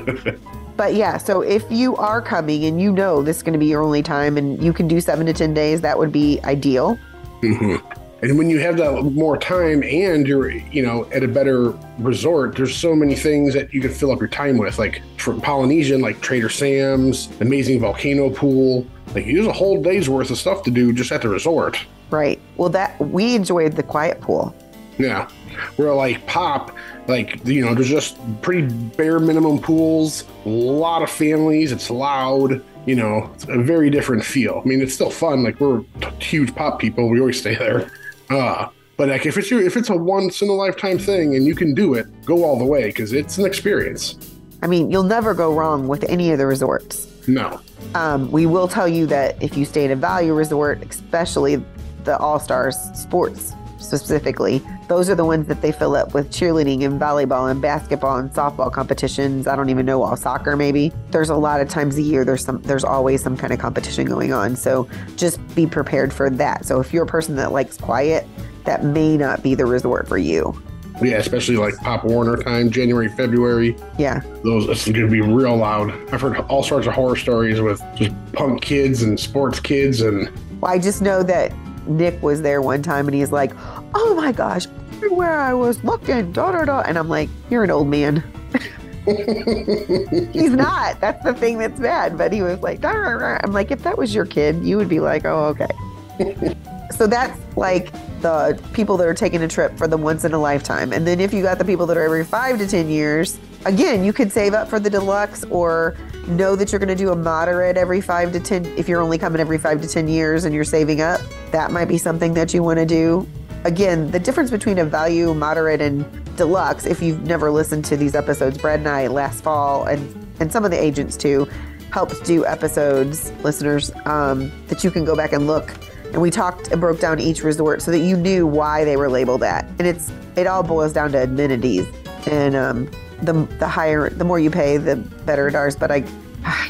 But 0.75 0.95
yeah 0.95 1.17
so 1.17 1.41
if 1.41 1.63
you 1.69 1.95
are 1.97 2.19
coming 2.19 2.65
and 2.65 2.81
you 2.81 2.91
know 2.91 3.21
this 3.21 3.37
is 3.37 3.43
going 3.43 3.53
to 3.53 3.59
be 3.59 3.67
your 3.67 3.83
only 3.83 4.01
time 4.01 4.37
and 4.37 4.61
you 4.63 4.73
can 4.73 4.87
do 4.87 4.99
seven 5.01 5.27
to 5.27 5.33
ten 5.33 5.53
days 5.53 5.81
that 5.81 5.99
would 5.99 6.11
be 6.11 6.39
ideal. 6.43 6.97
Mhm. 7.41 7.79
And 8.23 8.37
when 8.37 8.49
you 8.49 8.57
have 8.59 8.77
that 8.77 9.03
more 9.03 9.35
time 9.37 9.83
and 9.83 10.25
you're, 10.25 10.49
you 10.49 10.81
know, 10.81 11.09
at 11.11 11.23
a 11.23 11.27
better 11.27 11.71
resort, 11.99 12.55
there's 12.55 12.73
so 12.73 12.95
many 12.95 13.15
things 13.15 13.53
that 13.53 13.73
you 13.73 13.81
can 13.81 13.91
fill 13.91 14.11
up 14.11 14.19
your 14.21 14.29
time 14.29 14.57
with. 14.57 14.79
Like 14.79 15.01
for 15.17 15.33
Polynesian, 15.33 15.99
like 15.99 16.21
Trader 16.21 16.47
Sam's, 16.47 17.29
amazing 17.41 17.81
volcano 17.81 18.29
pool. 18.29 18.87
Like 19.13 19.25
there's 19.25 19.45
a 19.45 19.51
whole 19.51 19.83
day's 19.83 20.09
worth 20.09 20.31
of 20.31 20.37
stuff 20.37 20.63
to 20.63 20.71
do 20.71 20.93
just 20.93 21.11
at 21.11 21.21
the 21.21 21.27
resort. 21.27 21.77
right 22.11 22.39
well 22.57 22.69
that 22.69 22.97
we 22.99 23.35
enjoyed 23.35 23.73
the 23.73 23.83
quiet 23.83 24.21
pool 24.21 24.55
Yeah. 24.97 25.27
Where 25.75 25.93
like 25.93 26.25
pop, 26.25 26.75
like 27.07 27.45
you 27.45 27.65
know, 27.65 27.75
there's 27.75 27.89
just 27.89 28.17
pretty 28.41 28.67
bare 28.95 29.19
minimum 29.19 29.59
pools, 29.59 30.23
a 30.45 30.49
lot 30.49 31.01
of 31.03 31.09
families, 31.09 31.71
it's 31.73 31.89
loud, 31.89 32.63
you 32.85 32.95
know, 32.95 33.29
it's 33.35 33.43
a 33.49 33.57
very 33.61 33.89
different 33.89 34.23
feel. 34.23 34.61
I 34.63 34.67
mean, 34.67 34.81
it's 34.81 34.93
still 34.93 35.09
fun. 35.09 35.43
Like 35.43 35.59
we're 35.59 35.81
t- 36.01 36.07
huge 36.19 36.55
pop 36.55 36.79
people, 36.79 37.09
we 37.09 37.19
always 37.19 37.39
stay 37.39 37.55
there. 37.55 37.91
Uh 38.29 38.67
but 38.95 39.09
like 39.09 39.25
if 39.25 39.37
it's 39.37 39.49
your 39.49 39.61
if 39.61 39.75
it's 39.75 39.89
a 39.89 39.95
once 39.95 40.41
in 40.41 40.49
a 40.49 40.53
lifetime 40.53 40.99
thing 40.99 41.35
and 41.35 41.45
you 41.45 41.55
can 41.55 41.73
do 41.73 41.95
it, 41.95 42.05
go 42.25 42.43
all 42.43 42.57
the 42.57 42.65
way 42.65 42.85
because 42.87 43.11
it's 43.13 43.37
an 43.37 43.45
experience. 43.45 44.15
i 44.61 44.67
mean 44.67 44.89
you'll 44.91 45.03
never 45.17 45.33
go 45.33 45.53
wrong 45.53 45.87
with 45.87 46.03
any 46.09 46.31
of 46.31 46.37
the 46.37 46.45
resorts 46.45 47.07
No. 47.27 47.59
Um, 47.95 48.31
we 48.31 48.45
will 48.45 48.67
tell 48.67 48.87
you 48.87 49.05
that 49.07 49.41
if 49.41 49.57
you 49.57 49.65
stay 49.65 49.85
in 49.85 49.91
a 49.91 49.95
value 49.95 50.33
resort, 50.33 50.81
especially 50.89 51.63
the 52.05 52.17
All 52.17 52.39
Stars 52.39 52.75
sports 52.95 53.53
specifically, 53.83 54.61
those 54.87 55.09
are 55.09 55.15
the 55.15 55.25
ones 55.25 55.47
that 55.47 55.61
they 55.61 55.71
fill 55.71 55.95
up 55.95 56.13
with 56.13 56.31
cheerleading 56.31 56.83
and 56.83 56.99
volleyball 56.99 57.49
and 57.49 57.61
basketball 57.61 58.17
and 58.17 58.31
softball 58.31 58.71
competitions. 58.71 59.47
I 59.47 59.55
don't 59.55 59.69
even 59.69 59.85
know 59.85 60.03
all 60.03 60.15
soccer 60.15 60.55
maybe. 60.55 60.91
There's 61.09 61.29
a 61.29 61.35
lot 61.35 61.61
of 61.61 61.69
times 61.69 61.97
a 61.97 62.01
year 62.01 62.25
there's 62.25 62.43
some 62.43 62.61
there's 62.61 62.83
always 62.83 63.21
some 63.21 63.37
kind 63.37 63.53
of 63.53 63.59
competition 63.59 64.05
going 64.05 64.33
on. 64.33 64.55
So 64.55 64.87
just 65.15 65.39
be 65.55 65.67
prepared 65.67 66.13
for 66.13 66.29
that. 66.29 66.65
So 66.65 66.79
if 66.79 66.93
you're 66.93 67.03
a 67.03 67.07
person 67.07 67.35
that 67.35 67.51
likes 67.51 67.77
quiet, 67.77 68.27
that 68.65 68.83
may 68.83 69.17
not 69.17 69.43
be 69.43 69.55
the 69.55 69.65
resort 69.65 70.07
for 70.07 70.17
you. 70.17 70.61
Yeah, 71.01 71.17
especially 71.17 71.57
like 71.57 71.75
Pop 71.77 72.05
Warner 72.05 72.37
time, 72.37 72.69
January, 72.69 73.09
February. 73.09 73.75
Yeah. 73.97 74.21
Those 74.43 74.69
it's 74.69 74.85
going 74.85 75.07
to 75.07 75.11
be 75.11 75.21
real 75.21 75.57
loud. 75.57 75.91
I've 76.13 76.21
heard 76.21 76.37
all 76.41 76.63
sorts 76.63 76.87
of 76.87 76.93
horror 76.93 77.15
stories 77.15 77.59
with 77.59 77.81
just 77.95 78.13
punk 78.33 78.61
kids 78.61 79.01
and 79.01 79.19
sports 79.19 79.59
kids, 79.59 80.01
and 80.01 80.29
Well, 80.61 80.71
I 80.71 80.77
just 80.77 81.01
know 81.01 81.23
that 81.23 81.51
Nick 81.87 82.21
was 82.21 82.41
there 82.41 82.61
one 82.61 82.81
time 82.81 83.07
and 83.07 83.15
he's 83.15 83.31
like, 83.31 83.51
oh 83.93 84.13
my 84.15 84.31
gosh, 84.31 84.67
everywhere 84.93 85.39
I 85.39 85.53
was 85.53 85.83
looking, 85.83 86.31
da 86.31 86.51
da 86.51 86.65
da. 86.65 86.81
And 86.81 86.97
I'm 86.97 87.09
like, 87.09 87.29
you're 87.49 87.63
an 87.63 87.71
old 87.71 87.87
man. 87.87 88.23
He's 90.31 90.51
not. 90.51 91.01
That's 91.01 91.21
the 91.25 91.33
thing 91.33 91.57
that's 91.57 91.77
bad. 91.77 92.17
But 92.17 92.31
he 92.31 92.41
was 92.41 92.61
like, 92.61 92.79
"Dar, 92.79 93.03
dar, 93.03 93.19
dar." 93.19 93.41
I'm 93.43 93.51
like, 93.51 93.69
if 93.69 93.83
that 93.83 93.97
was 93.97 94.15
your 94.15 94.25
kid, 94.25 94.63
you 94.63 94.77
would 94.77 94.87
be 94.87 95.01
like, 95.01 95.25
oh, 95.25 95.47
okay. 95.47 96.55
so 96.95 97.05
that's 97.05 97.37
like 97.57 97.91
the 98.21 98.57
people 98.71 98.95
that 98.97 99.07
are 99.07 99.13
taking 99.13 99.43
a 99.43 99.47
trip 99.47 99.77
for 99.77 99.89
the 99.89 99.97
once 99.97 100.23
in 100.23 100.33
a 100.33 100.39
lifetime. 100.39 100.93
And 100.93 101.05
then 101.05 101.19
if 101.19 101.33
you 101.33 101.43
got 101.43 101.57
the 101.57 101.65
people 101.65 101.85
that 101.87 101.97
are 101.97 102.03
every 102.03 102.23
five 102.23 102.57
to 102.59 102.67
10 102.67 102.87
years, 102.87 103.37
again, 103.65 104.05
you 104.05 104.13
could 104.13 104.31
save 104.31 104.53
up 104.53 104.69
for 104.69 104.79
the 104.79 104.89
deluxe 104.89 105.43
or 105.45 105.97
know 106.27 106.55
that 106.55 106.71
you're 106.71 106.79
going 106.79 106.89
to 106.89 106.95
do 106.95 107.11
a 107.11 107.15
moderate 107.15 107.77
every 107.77 108.01
five 108.01 108.31
to 108.33 108.39
10. 108.39 108.65
If 108.77 108.87
you're 108.87 109.01
only 109.01 109.17
coming 109.17 109.39
every 109.39 109.57
five 109.57 109.81
to 109.81 109.87
10 109.87 110.07
years 110.07 110.45
and 110.45 110.53
you're 110.53 110.63
saving 110.63 111.01
up, 111.01 111.21
that 111.51 111.71
might 111.71 111.85
be 111.85 111.97
something 111.97 112.33
that 112.33 112.53
you 112.53 112.63
want 112.63 112.79
to 112.79 112.85
do. 112.85 113.27
Again, 113.65 114.11
the 114.11 114.19
difference 114.19 114.51
between 114.51 114.79
a 114.79 114.85
value, 114.85 115.33
moderate, 115.33 115.81
and 115.81 116.05
deluxe, 116.35 116.85
if 116.85 117.01
you've 117.01 117.25
never 117.25 117.51
listened 117.51 117.85
to 117.85 117.97
these 117.97 118.15
episodes, 118.15 118.57
Brad 118.57 118.79
and 118.79 118.89
I 118.89 119.07
last 119.07 119.43
fall, 119.43 119.85
and, 119.85 120.27
and 120.39 120.51
some 120.51 120.65
of 120.65 120.71
the 120.71 120.81
agents 120.81 121.15
too, 121.15 121.47
helped 121.91 122.23
do 122.25 122.45
episodes, 122.45 123.31
listeners, 123.43 123.91
um, 124.05 124.51
that 124.67 124.83
you 124.83 124.91
can 124.91 125.05
go 125.05 125.15
back 125.15 125.31
and 125.31 125.47
look. 125.47 125.73
And 126.11 126.21
we 126.21 126.29
talked 126.29 126.69
and 126.69 126.81
broke 126.81 126.99
down 126.99 127.19
each 127.19 127.43
resort 127.43 127.81
so 127.81 127.91
that 127.91 127.99
you 127.99 128.17
knew 128.17 128.45
why 128.45 128.83
they 128.83 128.97
were 128.97 129.09
labeled 129.09 129.41
that. 129.41 129.65
And 129.79 129.87
it's 129.87 130.11
it 130.35 130.47
all 130.47 130.63
boils 130.63 130.93
down 130.93 131.11
to 131.13 131.23
amenities. 131.23 131.87
And 132.27 132.55
um, 132.55 132.91
the 133.25 133.33
the 133.59 133.67
higher, 133.67 134.09
the 134.09 134.25
more 134.25 134.39
you 134.39 134.51
pay, 134.51 134.77
the 134.77 134.95
better 135.25 135.47
it 135.47 135.55
is. 135.55 135.75
But 135.75 135.91
I, 135.91 136.03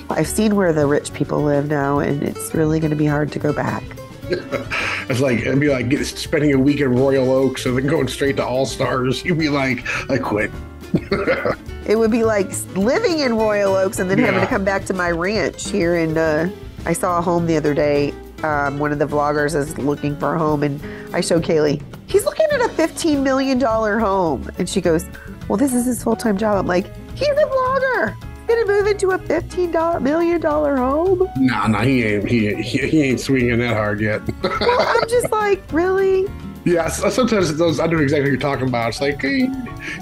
I've 0.10 0.28
seen 0.28 0.56
where 0.56 0.74
the 0.74 0.86
rich 0.88 1.14
people 1.14 1.42
live 1.42 1.68
now, 1.68 2.00
and 2.00 2.24
it's 2.24 2.54
really 2.54 2.80
going 2.80 2.92
to 2.92 2.98
be 2.98 3.06
hard 3.06 3.32
to 3.34 3.40
go 3.40 3.54
back. 3.54 3.84
it's 4.30 5.20
like 5.20 5.40
it'd 5.40 5.60
be 5.60 5.70
like 5.70 5.92
spending 6.04 6.54
a 6.54 6.60
week 6.60 6.80
in 6.80 6.94
Royal 6.94 7.30
Oaks 7.32 7.66
and 7.66 7.78
then 7.78 7.88
going 7.88 8.08
straight 8.08 8.38
to 8.38 8.46
All 8.46 8.66
Stars. 8.66 9.24
You'd 9.26 9.40
be 9.40 9.50
like, 9.50 9.86
I 10.10 10.18
quit. 10.18 10.52
It 11.86 11.98
would 11.98 12.12
be 12.12 12.24
like 12.24 12.50
living 12.78 13.20
in 13.20 13.36
Royal 13.36 13.76
Oaks 13.76 14.00
and 14.00 14.10
then 14.10 14.18
having 14.18 14.40
to 14.40 14.48
come 14.48 14.64
back 14.64 14.86
to 14.86 14.94
my 14.94 15.12
ranch 15.12 15.70
here. 15.70 15.98
And 15.98 16.18
uh, 16.18 16.48
I 16.86 16.94
saw 16.94 17.20
a 17.20 17.22
home 17.22 17.46
the 17.46 17.58
other 17.58 17.74
day. 17.74 18.14
Um, 18.44 18.80
one 18.80 18.92
of 18.92 19.00
the 19.00 19.06
vloggers 19.06 19.56
is 19.56 19.78
looking 19.78 20.18
for 20.18 20.36
a 20.36 20.40
home, 20.40 20.64
and 20.64 20.82
I 21.14 21.22
showed 21.22 21.44
Kaylee. 21.44 21.82
He's 22.08 22.26
looking 22.26 22.46
at 22.52 22.62
a 22.62 22.68
$15 22.70 23.22
million 23.22 23.60
home, 23.60 24.50
and 24.58 24.68
she 24.68 24.82
goes, 24.82 25.06
"Well, 25.48 25.58
this 25.58 25.74
is 25.74 25.86
his 25.86 26.04
full 26.04 26.16
time 26.16 26.38
job." 26.38 26.58
I'm 26.58 26.68
like, 26.68 26.88
"He's 27.16 27.30
a 27.30 27.46
vlogger. 27.46 28.16
He's 28.48 28.48
gonna 28.56 28.66
move 28.66 28.88
into 28.88 29.12
a 29.12 29.18
$15 29.20 30.02
million 30.02 30.42
home." 30.42 31.30
Nah, 31.38 31.68
nah, 31.68 31.82
he 31.82 32.04
ain't 32.04 32.28
he, 32.30 32.54
he, 32.62 32.78
he 32.90 33.02
ain't 33.04 33.20
swinging 33.20 33.60
that 33.60 33.74
hard 33.76 34.00
yet. 34.02 34.22
Well, 34.44 34.80
I'm 34.80 35.08
just 35.10 35.32
like, 35.32 35.62
really? 35.72 36.28
yeah, 36.66 36.88
sometimes 36.88 37.50
it's 37.50 37.60
those 37.60 37.80
I 37.80 37.88
know 37.88 37.98
exactly 38.00 38.24
what 38.24 38.32
you're 38.32 38.40
talking 38.40 38.68
about. 38.68 38.90
It's 38.90 39.02
like 39.02 39.22
hey, 39.22 39.50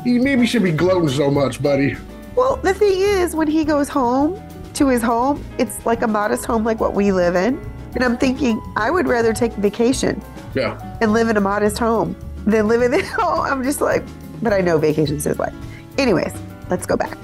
you 0.06 0.22
maybe 0.22 0.46
should 0.46 0.64
be 0.64 0.72
gloating 0.72 1.10
so 1.10 1.30
much, 1.32 1.62
buddy. 1.62 1.98
Well, 2.36 2.58
the 2.58 2.74
thing 2.74 3.00
is, 3.00 3.36
when 3.36 3.48
he 3.48 3.66
goes 3.66 3.90
home 3.90 4.42
to 4.76 4.88
his 4.88 5.02
home, 5.02 5.44
it's 5.58 5.86
like 5.86 6.02
a 6.02 6.08
modest 6.08 6.46
home 6.46 6.64
like 6.64 6.80
what 6.80 6.94
we 6.94 7.12
live 7.12 7.36
in. 7.36 7.60
And 7.94 8.04
I'm 8.06 8.18
thinking, 8.18 8.62
I 8.78 8.90
would 8.90 9.06
rather 9.06 9.34
take 9.34 9.52
vacation 9.54 10.22
Yeah. 10.56 10.80
and 11.02 11.12
live 11.12 11.28
in 11.28 11.36
a 11.36 11.42
modest 11.42 11.78
home 11.78 12.16
than 12.46 12.68
live 12.70 12.82
in 12.84 12.92
the 12.98 13.04
home. 13.06 13.42
I'm 13.42 13.64
just 13.64 13.82
like, 13.82 14.04
but 14.42 14.54
I 14.54 14.62
know 14.62 14.78
vacation's 14.78 15.26
is 15.26 15.40
life. 15.40 15.54
Anyways, 15.98 16.34
let's 16.70 16.86
go 16.86 16.98
back. 16.98 17.18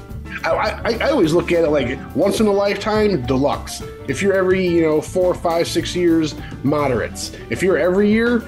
I, 0.43 0.49
I, 0.49 0.97
I 1.01 1.09
always 1.09 1.33
look 1.33 1.51
at 1.51 1.63
it 1.63 1.69
like 1.69 1.99
once 2.15 2.39
in 2.39 2.47
a 2.47 2.51
lifetime 2.51 3.25
deluxe. 3.25 3.81
If 4.07 4.21
you're 4.21 4.33
every 4.33 4.65
you 4.67 4.81
know 4.81 5.01
four, 5.01 5.33
five, 5.33 5.67
six 5.67 5.95
years, 5.95 6.35
moderates. 6.63 7.31
If 7.49 7.61
you're 7.61 7.77
every 7.77 8.11
year, 8.11 8.43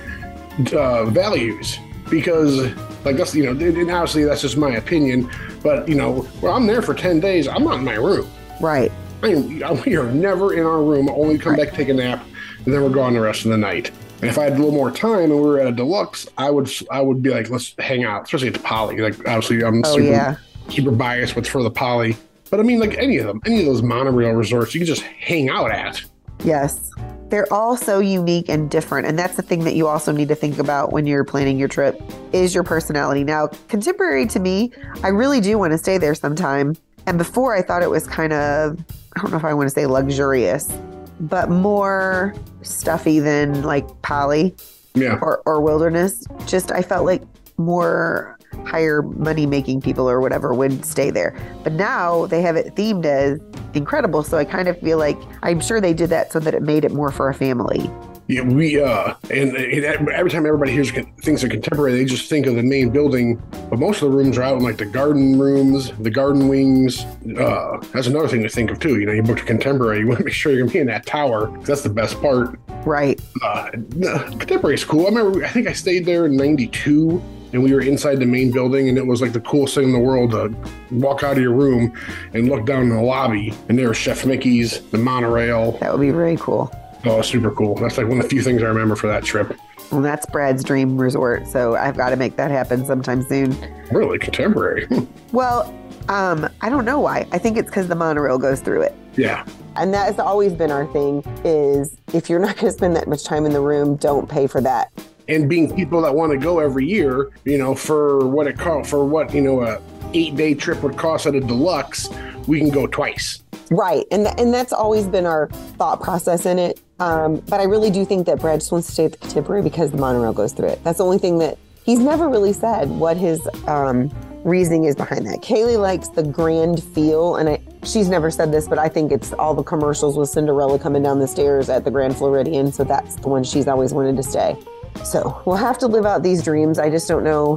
uh, 0.73 1.05
values. 1.05 1.77
Because 2.09 2.73
like 3.05 3.17
that's 3.17 3.35
you 3.35 3.45
know, 3.45 3.51
and 3.51 3.91
obviously 3.91 4.23
that's 4.23 4.41
just 4.41 4.57
my 4.57 4.75
opinion. 4.75 5.29
But 5.61 5.87
you 5.87 5.95
know, 5.95 6.27
well, 6.41 6.55
I'm 6.55 6.67
there 6.67 6.81
for 6.81 6.93
ten 6.93 7.19
days. 7.19 7.47
I'm 7.47 7.63
not 7.63 7.75
in 7.75 7.83
my 7.83 7.95
room. 7.95 8.29
Right. 8.59 8.91
I 9.21 9.33
mean, 9.33 9.61
we 9.85 9.95
are 9.95 10.11
never 10.11 10.53
in 10.53 10.65
our 10.65 10.81
room. 10.81 11.09
Only 11.09 11.37
come 11.37 11.55
back, 11.55 11.73
take 11.73 11.89
a 11.89 11.93
nap, 11.93 12.23
and 12.65 12.73
then 12.73 12.81
we're 12.81 12.89
gone 12.89 13.13
the 13.13 13.21
rest 13.21 13.45
of 13.45 13.51
the 13.51 13.57
night. 13.57 13.91
And 14.21 14.29
if 14.29 14.37
I 14.37 14.43
had 14.43 14.53
a 14.53 14.55
little 14.57 14.71
more 14.71 14.91
time 14.91 15.19
and 15.19 15.33
we 15.33 15.39
were 15.39 15.59
at 15.59 15.67
a 15.67 15.71
deluxe, 15.71 16.27
I 16.37 16.49
would 16.49 16.69
I 16.91 17.01
would 17.01 17.23
be 17.23 17.29
like, 17.29 17.49
let's 17.49 17.73
hang 17.79 18.03
out. 18.03 18.23
Especially 18.23 18.47
at 18.49 18.53
the 18.53 18.59
Poly. 18.59 18.97
Like 18.97 19.17
obviously, 19.27 19.63
I'm 19.63 19.81
Oh, 19.85 19.95
super 19.95 20.07
yeah. 20.07 20.35
super 20.69 20.91
biased 20.91 21.35
with 21.35 21.47
for 21.47 21.63
the 21.63 21.71
Poly. 21.71 22.17
But 22.49 22.59
I 22.59 22.63
mean, 22.63 22.79
like 22.79 22.97
any 22.97 23.17
of 23.17 23.27
them, 23.27 23.41
any 23.45 23.59
of 23.59 23.65
those 23.65 23.81
monorail 23.81 24.31
resorts, 24.31 24.73
you 24.73 24.79
can 24.79 24.87
just 24.87 25.03
hang 25.03 25.49
out 25.49 25.71
at. 25.71 26.01
Yes. 26.43 26.91
They're 27.29 27.51
all 27.53 27.77
so 27.77 27.99
unique 27.99 28.49
and 28.49 28.71
different. 28.71 29.07
And 29.07 29.17
that's 29.19 29.35
the 29.35 29.43
thing 29.43 29.63
that 29.65 29.75
you 29.75 29.87
also 29.87 30.11
need 30.11 30.29
to 30.29 30.35
think 30.35 30.57
about 30.57 30.91
when 30.91 31.05
you're 31.05 31.23
planning 31.23 31.59
your 31.59 31.67
trip 31.67 32.01
is 32.33 32.55
your 32.55 32.63
personality. 32.63 33.23
Now, 33.23 33.47
contemporary 33.67 34.25
to 34.27 34.39
me, 34.39 34.71
I 35.03 35.09
really 35.09 35.39
do 35.39 35.59
want 35.59 35.71
to 35.73 35.77
stay 35.77 35.99
there 35.99 36.15
sometime. 36.15 36.75
And 37.05 37.19
before 37.19 37.55
I 37.55 37.61
thought 37.61 37.83
it 37.83 37.89
was 37.89 38.07
kind 38.07 38.33
of, 38.33 38.79
I 39.15 39.21
don't 39.21 39.29
know 39.31 39.37
if 39.37 39.43
I 39.45 39.53
want 39.53 39.69
to 39.69 39.73
say 39.73 39.85
luxurious, 39.85 40.71
but 41.19 41.49
more 41.49 42.33
stuffy 42.61 43.19
than 43.19 43.63
like 43.63 43.87
Poly 44.01 44.55
Yeah. 44.95 45.19
or, 45.21 45.41
or 45.45 45.61
wilderness. 45.61 46.23
Just 46.45 46.71
I 46.71 46.81
felt 46.81 47.05
like 47.05 47.21
more 47.57 48.37
higher 48.65 49.01
money 49.01 49.45
making 49.45 49.81
people 49.81 50.09
or 50.09 50.19
whatever 50.21 50.53
would 50.53 50.83
stay 50.85 51.11
there. 51.11 51.35
But 51.63 51.73
now 51.73 52.25
they 52.27 52.41
have 52.41 52.55
it 52.55 52.75
themed 52.75 53.05
as 53.05 53.39
incredible. 53.73 54.23
So 54.23 54.37
I 54.37 54.45
kind 54.45 54.67
of 54.67 54.79
feel 54.79 54.97
like 54.97 55.17
I'm 55.43 55.59
sure 55.59 55.79
they 55.79 55.93
did 55.93 56.09
that 56.09 56.31
so 56.31 56.39
that 56.39 56.53
it 56.53 56.61
made 56.63 56.83
it 56.85 56.91
more 56.91 57.11
for 57.11 57.29
a 57.29 57.33
family. 57.33 57.89
Yeah, 58.29 58.43
we 58.43 58.79
uh, 58.79 59.15
and, 59.31 59.57
every 59.57 60.29
time 60.29 60.45
everybody 60.45 60.71
hears 60.71 60.91
things 60.91 61.43
are 61.43 61.49
contemporary, 61.49 61.97
they 61.97 62.05
just 62.05 62.29
think 62.29 62.45
of 62.45 62.53
the 62.53 62.61
main 62.61 62.91
building. 62.91 63.41
But 63.71 63.79
most 63.79 64.03
of 64.03 64.11
the 64.11 64.15
rooms 64.15 64.37
are 64.37 64.43
out 64.43 64.57
in 64.57 64.63
like 64.63 64.77
the 64.77 64.85
garden 64.85 65.39
rooms, 65.39 65.91
the 65.97 66.11
garden 66.11 66.47
wings. 66.47 67.05
Uh, 67.39 67.83
that's 67.91 68.05
another 68.05 68.27
thing 68.27 68.43
to 68.43 68.49
think 68.49 68.69
of 68.69 68.79
too. 68.79 68.99
You 68.99 69.07
know, 69.07 69.13
you 69.13 69.23
book 69.23 69.41
a 69.41 69.45
contemporary, 69.45 70.01
you 70.01 70.07
want 70.07 70.19
to 70.19 70.25
make 70.25 70.35
sure 70.35 70.51
you're 70.51 70.61
gonna 70.61 70.71
be 70.71 70.77
in 70.77 70.85
that 70.85 71.07
tower. 71.07 71.49
That's 71.61 71.81
the 71.81 71.89
best 71.89 72.21
part. 72.21 72.59
Right. 72.85 73.19
Uh, 73.41 73.71
contemporary 73.71 74.75
is 74.75 74.85
cool. 74.85 75.07
I 75.07 75.09
remember, 75.09 75.43
I 75.43 75.49
think 75.49 75.67
I 75.67 75.73
stayed 75.73 76.05
there 76.05 76.27
in 76.27 76.37
'92, 76.37 77.19
and 77.53 77.63
we 77.63 77.73
were 77.73 77.81
inside 77.81 78.19
the 78.19 78.27
main 78.27 78.51
building, 78.51 78.89
and 78.89 78.97
it 78.99 79.07
was 79.07 79.23
like 79.23 79.33
the 79.33 79.41
coolest 79.41 79.73
thing 79.73 79.85
in 79.85 79.91
the 79.91 79.97
world 79.97 80.29
to 80.31 80.55
walk 80.91 81.23
out 81.23 81.37
of 81.37 81.41
your 81.41 81.53
room 81.53 81.91
and 82.35 82.47
look 82.47 82.67
down 82.67 82.83
in 82.83 82.89
the 82.89 83.01
lobby, 83.01 83.55
and 83.69 83.79
there 83.79 83.87
was 83.87 83.97
Chef 83.97 84.23
Mickey's, 84.23 84.81
the 84.91 84.99
monorail. 84.99 85.71
That 85.79 85.91
would 85.91 86.01
be 86.01 86.11
very 86.11 86.37
cool. 86.37 86.71
Oh, 87.05 87.21
super 87.21 87.51
cool. 87.51 87.75
That's 87.75 87.97
like 87.97 88.07
one 88.07 88.17
of 88.17 88.23
the 88.23 88.29
few 88.29 88.41
things 88.41 88.61
I 88.61 88.65
remember 88.65 88.95
for 88.95 89.07
that 89.07 89.23
trip. 89.23 89.57
Well, 89.91 90.01
that's 90.01 90.25
Brad's 90.27 90.63
dream 90.63 90.97
resort. 90.97 91.47
So 91.47 91.75
I've 91.75 91.97
got 91.97 92.09
to 92.09 92.15
make 92.15 92.35
that 92.35 92.51
happen 92.51 92.85
sometime 92.85 93.23
soon. 93.23 93.55
Really 93.91 94.19
contemporary. 94.19 94.87
Well, 95.31 95.71
um, 96.09 96.49
I 96.61 96.69
don't 96.69 96.85
know 96.85 96.99
why. 96.99 97.27
I 97.31 97.37
think 97.37 97.55
it's 97.55 97.69
because 97.69 97.87
the 97.87 97.93
monorail 97.95 98.39
goes 98.39 98.61
through 98.61 98.81
it. 98.81 98.95
yeah. 99.15 99.45
And 99.75 99.93
that 99.93 100.07
has 100.07 100.17
always 100.19 100.53
been 100.53 100.71
our 100.71 100.87
thing 100.87 101.23
is 101.45 101.95
if 102.13 102.29
you're 102.29 102.39
not 102.39 102.55
going 102.55 102.65
to 102.65 102.71
spend 102.73 102.95
that 102.95 103.07
much 103.07 103.23
time 103.23 103.45
in 103.45 103.53
the 103.53 103.61
room, 103.61 103.95
don't 103.95 104.27
pay 104.27 104.47
for 104.47 104.59
that. 104.61 104.91
And 105.27 105.47
being 105.47 105.73
people 105.75 106.01
that 106.01 106.13
want 106.15 106.31
to 106.31 106.37
go 106.39 106.59
every 106.59 106.85
year, 106.87 107.29
you 107.45 107.57
know, 107.59 107.75
for 107.75 108.27
what 108.27 108.47
it 108.47 108.57
cost, 108.57 108.89
for 108.89 109.05
what, 109.05 109.31
you 109.33 109.41
know, 109.41 109.61
a 109.61 109.79
eight 110.15 110.35
day 110.35 110.55
trip 110.55 110.81
would 110.81 110.97
cost 110.97 111.27
at 111.27 111.35
a 111.35 111.39
deluxe, 111.39 112.09
we 112.47 112.59
can 112.59 112.71
go 112.71 112.87
twice. 112.87 113.43
Right. 113.69 114.05
And 114.11 114.25
th- 114.25 114.35
and 114.39 114.51
that's 114.51 114.73
always 114.73 115.07
been 115.07 115.27
our 115.27 115.47
thought 115.77 116.01
process 116.01 116.47
in 116.47 116.57
it. 116.57 116.81
Um, 116.99 117.37
but 117.47 117.59
I 117.59 117.63
really 117.63 117.89
do 117.89 118.05
think 118.05 118.25
that 118.25 118.39
Brad 118.39 118.59
just 118.59 118.71
wants 118.71 118.87
to 118.87 118.93
stay 118.93 119.05
at 119.05 119.13
the 119.13 119.17
contemporary 119.19 119.61
because 119.61 119.91
the 119.91 119.97
monorail 119.97 120.33
goes 120.33 120.53
through 120.53 120.69
it. 120.69 120.83
That's 120.83 120.97
the 120.97 121.05
only 121.05 121.17
thing 121.17 121.37
that 121.39 121.57
he's 121.83 121.99
never 121.99 122.27
really 122.27 122.53
said 122.53 122.89
what 122.89 123.17
his 123.17 123.47
um, 123.67 124.11
reasoning 124.43 124.83
is 124.83 124.95
behind 124.95 125.25
that. 125.27 125.41
Kaylee 125.41 125.79
likes 125.79 126.09
the 126.09 126.23
grand 126.23 126.83
feel, 126.83 127.37
and 127.37 127.49
I, 127.49 127.61
she's 127.83 128.09
never 128.09 128.29
said 128.29 128.51
this, 128.51 128.67
but 128.67 128.77
I 128.77 128.89
think 128.89 129.11
it's 129.11 129.33
all 129.33 129.53
the 129.53 129.63
commercials 129.63 130.17
with 130.17 130.29
Cinderella 130.29 130.77
coming 130.77 131.03
down 131.03 131.19
the 131.19 131.27
stairs 131.27 131.69
at 131.69 131.85
the 131.85 131.91
Grand 131.91 132.15
Floridian. 132.17 132.71
So 132.71 132.83
that's 132.83 133.15
the 133.15 133.29
one 133.29 133.43
she's 133.43 133.67
always 133.67 133.93
wanted 133.93 134.17
to 134.17 134.23
stay. 134.23 134.57
So 135.03 135.41
we'll 135.45 135.55
have 135.55 135.77
to 135.79 135.87
live 135.87 136.05
out 136.05 136.23
these 136.23 136.43
dreams. 136.43 136.79
I 136.79 136.89
just 136.89 137.07
don't 137.07 137.23
know 137.23 137.55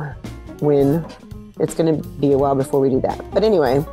when. 0.61 1.05
It's 1.61 1.75
going 1.75 2.01
to 2.01 2.09
be 2.19 2.33
a 2.33 2.39
while 2.39 2.55
before 2.55 2.81
we 2.81 2.89
do 2.89 3.01
that. 3.03 3.31
But 3.31 3.45
anyway, 3.45 3.85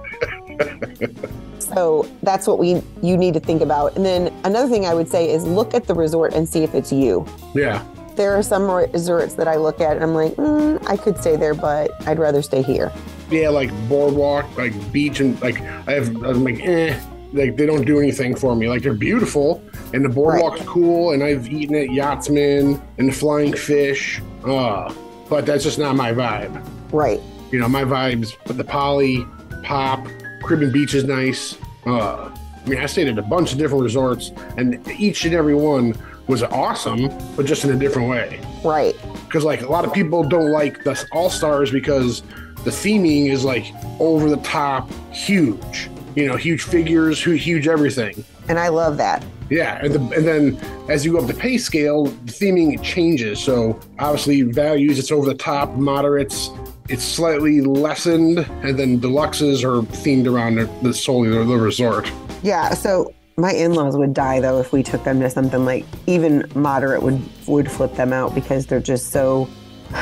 so 1.73 2.07
that's 2.23 2.47
what 2.47 2.59
we 2.59 2.81
you 3.01 3.17
need 3.17 3.33
to 3.33 3.39
think 3.39 3.61
about. 3.61 3.95
And 3.95 4.05
then 4.05 4.33
another 4.43 4.67
thing 4.67 4.85
I 4.85 4.93
would 4.93 5.07
say 5.07 5.29
is 5.29 5.43
look 5.45 5.73
at 5.73 5.85
the 5.85 5.93
resort 5.93 6.33
and 6.33 6.47
see 6.47 6.63
if 6.63 6.73
it's 6.73 6.91
you. 6.91 7.25
Yeah. 7.53 7.85
There 8.15 8.35
are 8.37 8.43
some 8.43 8.69
resorts 8.69 9.35
that 9.35 9.47
I 9.47 9.55
look 9.55 9.79
at 9.79 9.95
and 9.95 10.03
I'm 10.03 10.13
like, 10.13 10.33
mm, 10.33 10.85
I 10.87 10.97
could 10.97 11.17
stay 11.17 11.37
there, 11.37 11.53
but 11.53 11.91
I'd 12.05 12.19
rather 12.19 12.41
stay 12.41 12.61
here. 12.61 12.91
Yeah, 13.29 13.49
like 13.49 13.71
boardwalk, 13.87 14.57
like 14.57 14.73
beach, 14.91 15.19
and 15.19 15.39
like 15.41 15.61
I 15.61 15.93
have, 15.93 16.07
I'm 16.23 16.43
like, 16.43 16.59
eh, 16.61 16.99
like 17.31 17.55
they 17.55 17.65
don't 17.65 17.85
do 17.85 17.99
anything 17.99 18.35
for 18.35 18.55
me. 18.55 18.67
Like 18.67 18.81
they're 18.81 18.93
beautiful, 18.93 19.63
and 19.93 20.03
the 20.03 20.09
boardwalk's 20.09 20.61
cool, 20.63 21.11
and 21.11 21.23
I've 21.23 21.47
eaten 21.47 21.75
at 21.75 21.91
Yachtsman 21.91 22.81
and 22.97 23.07
the 23.07 23.13
Flying 23.13 23.53
Fish. 23.53 24.19
Uh, 24.43 24.93
but 25.29 25.45
that's 25.45 25.63
just 25.63 25.77
not 25.77 25.95
my 25.95 26.11
vibe. 26.11 26.67
Right. 26.91 27.21
You 27.51 27.59
know, 27.59 27.69
my 27.69 27.83
vibes, 27.83 28.35
but 28.45 28.57
the 28.57 28.63
Poly, 28.63 29.25
Pop, 29.63 30.07
Caribbean 30.41 30.71
Beach 30.71 30.93
is 30.93 31.03
nice. 31.03 31.57
Uh, 31.85 32.31
I 32.33 32.69
mean, 32.69 32.79
I 32.79 32.85
stayed 32.85 33.07
at 33.07 33.17
a 33.17 33.23
bunch 33.23 33.51
of 33.51 33.57
different 33.57 33.83
resorts, 33.83 34.31
and 34.57 34.85
each 34.91 35.25
and 35.25 35.33
every 35.33 35.55
one 35.55 35.95
was 36.27 36.43
awesome, 36.43 37.09
but 37.35 37.45
just 37.45 37.63
in 37.63 37.71
a 37.71 37.75
different 37.75 38.09
way. 38.09 38.39
Right. 38.63 38.95
Because 39.25 39.43
like 39.43 39.61
a 39.61 39.67
lot 39.67 39.85
of 39.85 39.93
people 39.93 40.23
don't 40.23 40.51
like 40.51 40.83
the 40.83 41.07
All 41.11 41.29
Stars 41.29 41.71
because 41.71 42.21
the 42.63 42.71
theming 42.71 43.29
is 43.29 43.43
like 43.43 43.65
over 43.99 44.29
the 44.29 44.37
top, 44.37 44.89
huge. 45.11 45.89
You 46.15 46.27
know, 46.27 46.35
huge 46.35 46.63
figures, 46.63 47.23
huge 47.23 47.67
everything. 47.67 48.23
And 48.47 48.59
I 48.59 48.67
love 48.67 48.97
that. 48.97 49.23
Yeah, 49.49 49.79
and, 49.83 49.93
the, 49.93 49.99
and 50.15 50.27
then 50.27 50.57
as 50.89 51.03
you 51.03 51.13
go 51.13 51.19
up 51.19 51.27
the 51.27 51.33
pay 51.33 51.57
scale, 51.57 52.05
the 52.05 52.31
theming 52.31 52.81
changes. 52.83 53.39
So 53.39 53.79
obviously, 53.97 54.43
values 54.43 54.99
it's 54.99 55.11
over 55.11 55.25
the 55.25 55.35
top, 55.35 55.73
moderates 55.75 56.49
it's 56.89 57.03
slightly 57.03 57.61
lessened, 57.61 58.39
and 58.39 58.77
then 58.77 58.99
deluxes 58.99 59.63
are 59.63 59.85
themed 59.97 60.27
around 60.27 60.55
the, 60.83 60.93
solely 60.93 61.29
the, 61.29 61.43
the 61.43 61.57
resort. 61.57 62.11
Yeah. 62.43 62.73
So 62.73 63.13
my 63.37 63.53
in-laws 63.53 63.95
would 63.95 64.13
die 64.13 64.41
though 64.41 64.59
if 64.59 64.73
we 64.73 64.83
took 64.83 65.03
them 65.05 65.19
to 65.21 65.29
something 65.29 65.63
like 65.63 65.85
even 66.07 66.43
moderate 66.55 67.01
would 67.01 67.21
would 67.47 67.71
flip 67.71 67.93
them 67.95 68.11
out 68.11 68.35
because 68.35 68.65
they're 68.65 68.81
just 68.81 69.11
so 69.11 69.47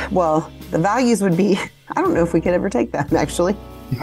well 0.10 0.52
the 0.72 0.80
values 0.80 1.22
would 1.22 1.38
be 1.38 1.56
i 1.96 2.02
don't 2.02 2.16
know 2.16 2.24
if 2.24 2.34
we 2.34 2.42
could 2.42 2.54
ever 2.54 2.68
take 2.68 2.92
them 2.92 3.08
actually 3.16 3.56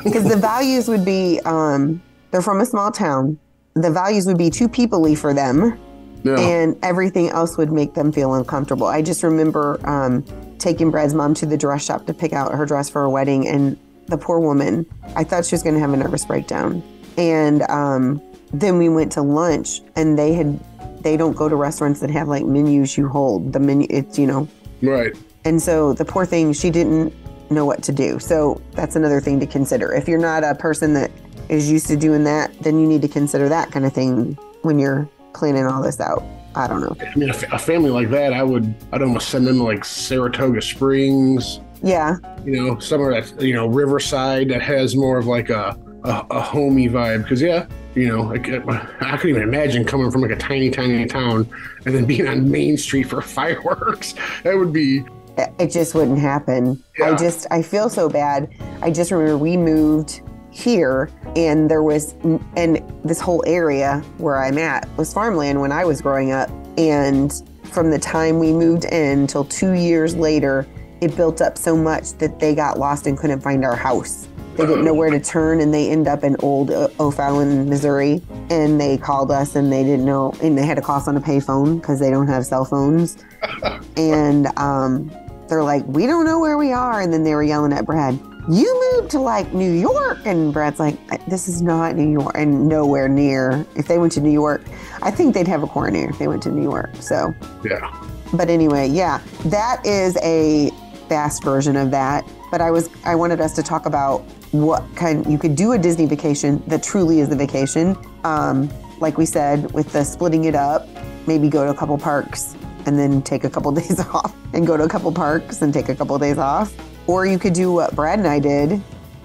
because 0.05 0.23
the 0.23 0.37
values 0.53 0.89
would 0.89 1.05
be 1.05 1.41
um 1.47 2.01
they're 2.31 2.43
from 2.43 2.61
a 2.61 2.67
small 2.67 2.93
town 2.93 3.37
the 3.75 3.91
values 3.91 4.25
would 4.27 4.39
be 4.39 4.51
too 4.51 4.69
peoply 4.69 5.19
for 5.19 5.35
them 5.35 5.79
No, 6.23 6.37
and 6.37 6.77
everything 6.83 7.29
else 7.29 7.59
would 7.59 7.73
make 7.73 7.95
them 7.95 8.13
feel 8.13 8.35
uncomfortable. 8.35 8.87
I 8.87 9.03
just 9.03 9.23
remember 9.23 9.79
um, 9.87 10.25
taking 10.59 10.91
Brad's 10.91 11.15
mom 11.15 11.35
to 11.35 11.47
the 11.47 11.57
dress 11.57 11.85
shop 11.85 12.07
to 12.07 12.15
pick 12.15 12.33
out 12.33 12.55
her 12.55 12.67
dress 12.67 12.89
for 12.89 13.03
her 13.03 13.09
wedding, 13.09 13.47
and 13.49 13.79
the 14.07 14.19
poor 14.19 14.39
woman, 14.39 14.87
I 15.17 15.25
thought 15.25 15.45
she 15.45 15.55
was 15.55 15.63
going 15.63 15.75
to 15.75 15.81
have 15.81 15.93
a 15.93 15.97
nervous 15.97 16.25
breakdown. 16.25 16.83
And 17.17 17.63
um, 17.71 18.21
then 18.53 18.79
we 18.79 18.89
went 18.89 19.13
to 19.13 19.23
lunch, 19.23 19.81
and 19.97 20.19
they 20.19 20.35
had 20.35 20.61
they 21.03 21.17
don't 21.17 21.37
go 21.37 21.49
to 21.49 21.57
restaurants 21.57 22.01
that 22.01 22.11
have 22.11 22.29
like 22.29 22.45
menus 22.45 22.97
you 22.97 23.09
hold 23.09 23.53
the 23.53 23.61
menu. 23.61 23.87
It's 23.91 24.19
you 24.19 24.27
know, 24.27 24.49
right. 24.83 25.13
and 25.45 25.63
so 25.63 25.93
the 25.93 26.05
poor 26.05 26.27
thing, 26.27 26.53
she 26.53 26.71
didn't 26.71 27.15
know 27.51 27.65
what 27.65 27.83
to 27.85 27.93
do. 27.93 28.19
So 28.19 28.61
that's 28.73 28.97
another 28.97 29.21
thing 29.21 29.39
to 29.41 29.47
consider. 29.47 29.93
If 29.93 30.09
you're 30.09 30.19
not 30.19 30.45
a 30.45 30.55
person 30.55 30.95
that 30.95 31.11
is 31.49 31.71
used 31.71 31.87
to 31.89 31.97
doing 31.97 32.25
that, 32.25 32.59
then 32.61 32.81
you 32.81 32.87
need 32.87 33.03
to 33.03 33.09
consider 33.09 33.49
that 33.49 33.71
kind 33.71 33.85
of 33.85 33.93
thing 33.93 34.35
when 34.63 34.79
you're 34.79 35.09
planning 35.35 35.67
all 35.67 35.83
this 35.83 36.01
out. 36.01 36.23
I 36.57 36.67
don't 36.67 36.81
know. 36.81 36.97
I 37.01 37.15
mean, 37.17 37.31
a, 37.31 37.35
a 37.53 37.59
family 37.59 37.91
like 37.91 38.11
that, 38.11 38.33
I 38.33 38.43
would, 38.43 38.75
I'd 38.93 39.03
almost 39.03 39.29
send 39.29 39.47
them 39.47 39.57
to 39.59 39.63
like 39.65 39.85
Saratoga 39.85 40.61
Springs, 40.63 41.61
Yeah, 41.83 42.17
you 42.45 42.53
know, 42.63 42.79
somewhere 42.79 43.21
that 43.21 43.41
you 43.43 43.55
know, 43.55 43.67
Riverside 43.67 44.49
that 44.51 44.63
has 44.63 44.95
more 44.97 45.19
of 45.19 45.27
like 45.27 45.51
a, 45.51 45.77
a, 46.05 46.27
a 46.31 46.41
homey 46.41 46.89
vibe. 46.89 47.27
Cause 47.29 47.43
yeah, 47.43 47.67
you 47.95 48.09
know, 48.09 48.33
I, 48.33 48.39
could- 48.39 48.69
I 48.69 49.17
couldn't 49.17 49.31
even 49.31 49.43
imagine 49.43 49.85
coming 49.85 50.11
from 50.11 50.21
like 50.23 50.31
a 50.31 50.37
tiny, 50.37 50.71
tiny 50.71 51.07
town 51.07 51.49
and 51.87 51.95
then 51.95 52.05
being 52.05 52.27
on 52.29 52.51
Main 52.51 52.77
Street 52.77 53.05
for 53.05 53.21
fireworks. 53.39 54.15
That 54.45 54.57
would 54.57 54.73
be, 54.73 55.05
it 55.37 55.53
it 55.59 55.71
just 55.73 55.95
wouldn't 55.97 56.19
happen. 56.21 56.81
I 57.03 57.15
just, 57.17 57.47
I 57.51 57.61
feel 57.63 57.89
so 57.91 58.09
bad. 58.09 58.55
I 58.83 58.91
just 58.93 59.11
remember 59.11 59.37
we 59.37 59.57
moved 59.57 60.21
here 60.55 61.11
and 61.35 61.69
there 61.69 61.83
was, 61.83 62.15
and 62.57 62.81
this 63.05 63.21
whole 63.21 63.43
area 63.47 63.99
where 64.19 64.43
I'm 64.43 64.57
at 64.57 64.89
was 64.97 65.13
farmland 65.13 65.61
when 65.61 65.73
I 65.73 65.85
was 65.85 66.01
growing 66.01 66.31
up. 66.31 66.49
And 66.79 67.33
from 67.65 67.91
the 67.91 67.99
time 67.99 68.39
we 68.39 68.53
moved 68.53 68.85
in 68.85 69.27
till 69.27 69.45
two 69.45 69.73
years 69.73 70.15
later, 70.15 70.67
it 71.01 71.17
built 71.17 71.43
up 71.43 71.59
so 71.59 71.77
much 71.77 72.13
that 72.19 72.39
they 72.39 72.55
got 72.55 72.79
lost 72.79 73.07
and 73.09 73.19
couldn't 73.19 73.41
find 73.41 73.65
our 73.65 73.75
house. 73.75 74.29
They 74.57 74.65
didn't 74.65 74.85
know 74.85 74.95
where 74.95 75.11
to 75.11 75.19
turn 75.19 75.61
and 75.61 75.75
they 75.75 75.91
end 75.91 76.07
up 76.07 76.23
in 76.23 76.37
old 76.39 76.71
O'Fallon, 76.71 77.69
Missouri. 77.69 78.23
And 78.49 78.81
they 78.81 78.97
called 78.97 79.33
us 79.33 79.57
and 79.57 79.73
they 79.73 79.83
didn't 79.83 80.05
know, 80.05 80.33
and 80.41 80.57
they 80.57 80.65
had 80.65 80.77
to 80.77 80.83
call 80.83 80.99
us 80.99 81.09
on 81.09 81.17
a 81.17 81.21
payphone 81.21 81.81
because 81.81 81.99
they 81.99 82.11
don't 82.11 82.29
have 82.29 82.47
cell 82.47 82.65
phones. 82.65 83.17
and 83.97 84.47
um, 84.57 85.11
they're 85.49 85.65
like, 85.65 85.85
we 85.89 86.07
don't 86.07 86.25
know 86.25 86.39
where 86.39 86.57
we 86.57 86.73
are. 86.73 87.01
And 87.01 87.13
then 87.13 87.25
they 87.25 87.35
were 87.35 87.43
yelling 87.43 87.73
at 87.73 87.85
Brad, 87.85 88.17
you 88.49 88.93
moved 88.93 89.11
to 89.13 89.19
like 89.19 89.53
New 89.53 89.73
York. 89.73 90.19
And 90.25 90.53
Brad's 90.53 90.79
like, 90.79 90.99
this 91.27 91.49
is 91.49 91.63
not 91.63 91.97
New 91.97 92.11
York 92.11 92.33
and 92.35 92.69
nowhere 92.69 93.09
near. 93.09 93.67
If 93.77 93.89
they 93.89 93.99
went 93.99 94.13
to 94.13 94.21
New 94.21 94.31
York, 94.31 94.63
I 95.03 95.11
think 95.11 95.35
they'd 95.35 95.49
have 95.49 95.63
a 95.63 95.67
coroner 95.67 96.09
if 96.11 96.19
they 96.19 96.29
went 96.29 96.43
to 96.45 96.51
New 96.51 96.63
York. 96.63 96.91
So, 97.01 97.35
yeah. 97.65 98.07
but 98.33 98.51
anyway, 98.51 98.89
yeah, 98.89 99.21
that 99.47 99.85
is 99.85 100.17
a 100.23 100.71
fast 101.09 101.43
version 101.43 101.77
of 101.77 101.91
that. 101.91 102.25
But 102.51 102.61
I 102.61 102.71
was, 102.71 102.89
I 103.05 103.15
wanted 103.15 103.41
us 103.41 103.55
to 103.57 103.63
talk 103.63 103.87
about 103.87 104.21
what 104.53 104.85
kind 104.95 105.27
you 105.31 105.39
could 105.39 105.57
do 105.57 105.73
a 105.73 105.79
Disney 105.79 106.07
vacation 106.07 106.63
that 106.69 106.83
truly 106.83 107.21
is 107.21 107.31
a 107.31 107.37
vacation. 107.37 107.97
Um, 108.23 108.71
like 109.01 109.19
we 109.19 109.27
said, 109.27 109.73
with 109.73 109.93
the 109.93 110.05
splitting 110.05 110.45
it 110.45 110.55
up, 110.55 110.87
maybe 111.27 111.49
go 111.49 111.65
to 111.65 111.71
a 111.71 111.75
couple 111.75 111.99
parks 111.99 112.55
and 112.87 112.99
then 112.99 113.23
take 113.23 113.45
a 113.45 113.51
couple 113.51 113.73
days 113.81 113.99
off 114.01 114.35
and 114.53 114.67
go 114.67 114.77
to 114.77 114.85
a 114.85 114.89
couple 114.89 115.11
parks 115.11 115.63
and 115.63 115.73
take 115.73 115.89
a 115.89 115.95
couple 115.95 116.17
days 116.19 116.39
off. 116.39 116.73
Or 117.07 117.27
you 117.27 117.39
could 117.39 117.53
do 117.53 117.73
what 117.73 117.95
Brad 117.95 118.19
and 118.19 118.29
I 118.29 118.39
did 118.39 118.81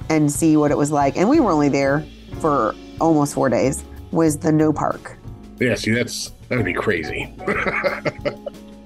and 0.09 0.31
see 0.31 0.57
what 0.57 0.71
it 0.71 0.77
was 0.77 0.91
like. 0.91 1.17
And 1.17 1.29
we 1.29 1.39
were 1.39 1.51
only 1.51 1.69
there 1.69 2.05
for 2.39 2.75
almost 2.99 3.33
four 3.33 3.49
days, 3.49 3.83
was 4.11 4.37
the 4.37 4.51
no 4.51 4.73
park. 4.73 5.17
Yeah. 5.59 5.75
See, 5.75 5.91
that's, 5.91 6.31
that 6.49 6.57
would 6.57 6.65
be 6.65 6.73
crazy. 6.73 7.33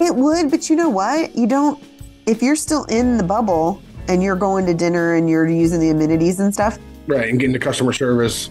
It 0.03 0.13
would, 0.13 0.51
but 0.51 0.69
you 0.69 0.75
know 0.75 0.89
what? 0.89 1.33
You 1.33 1.47
don't, 1.47 1.81
if 2.25 2.41
you're 2.41 2.57
still 2.57 2.83
in 2.85 3.17
the 3.17 3.23
bubble 3.23 3.81
and 4.09 4.21
you're 4.21 4.35
going 4.35 4.65
to 4.65 4.73
dinner 4.73 5.15
and 5.15 5.29
you're 5.29 5.47
using 5.47 5.79
the 5.79 5.91
amenities 5.91 6.41
and 6.41 6.53
stuff, 6.53 6.77
right. 7.07 7.29
And 7.29 7.39
getting 7.39 7.53
the 7.53 7.59
customer 7.59 7.93
service. 7.93 8.49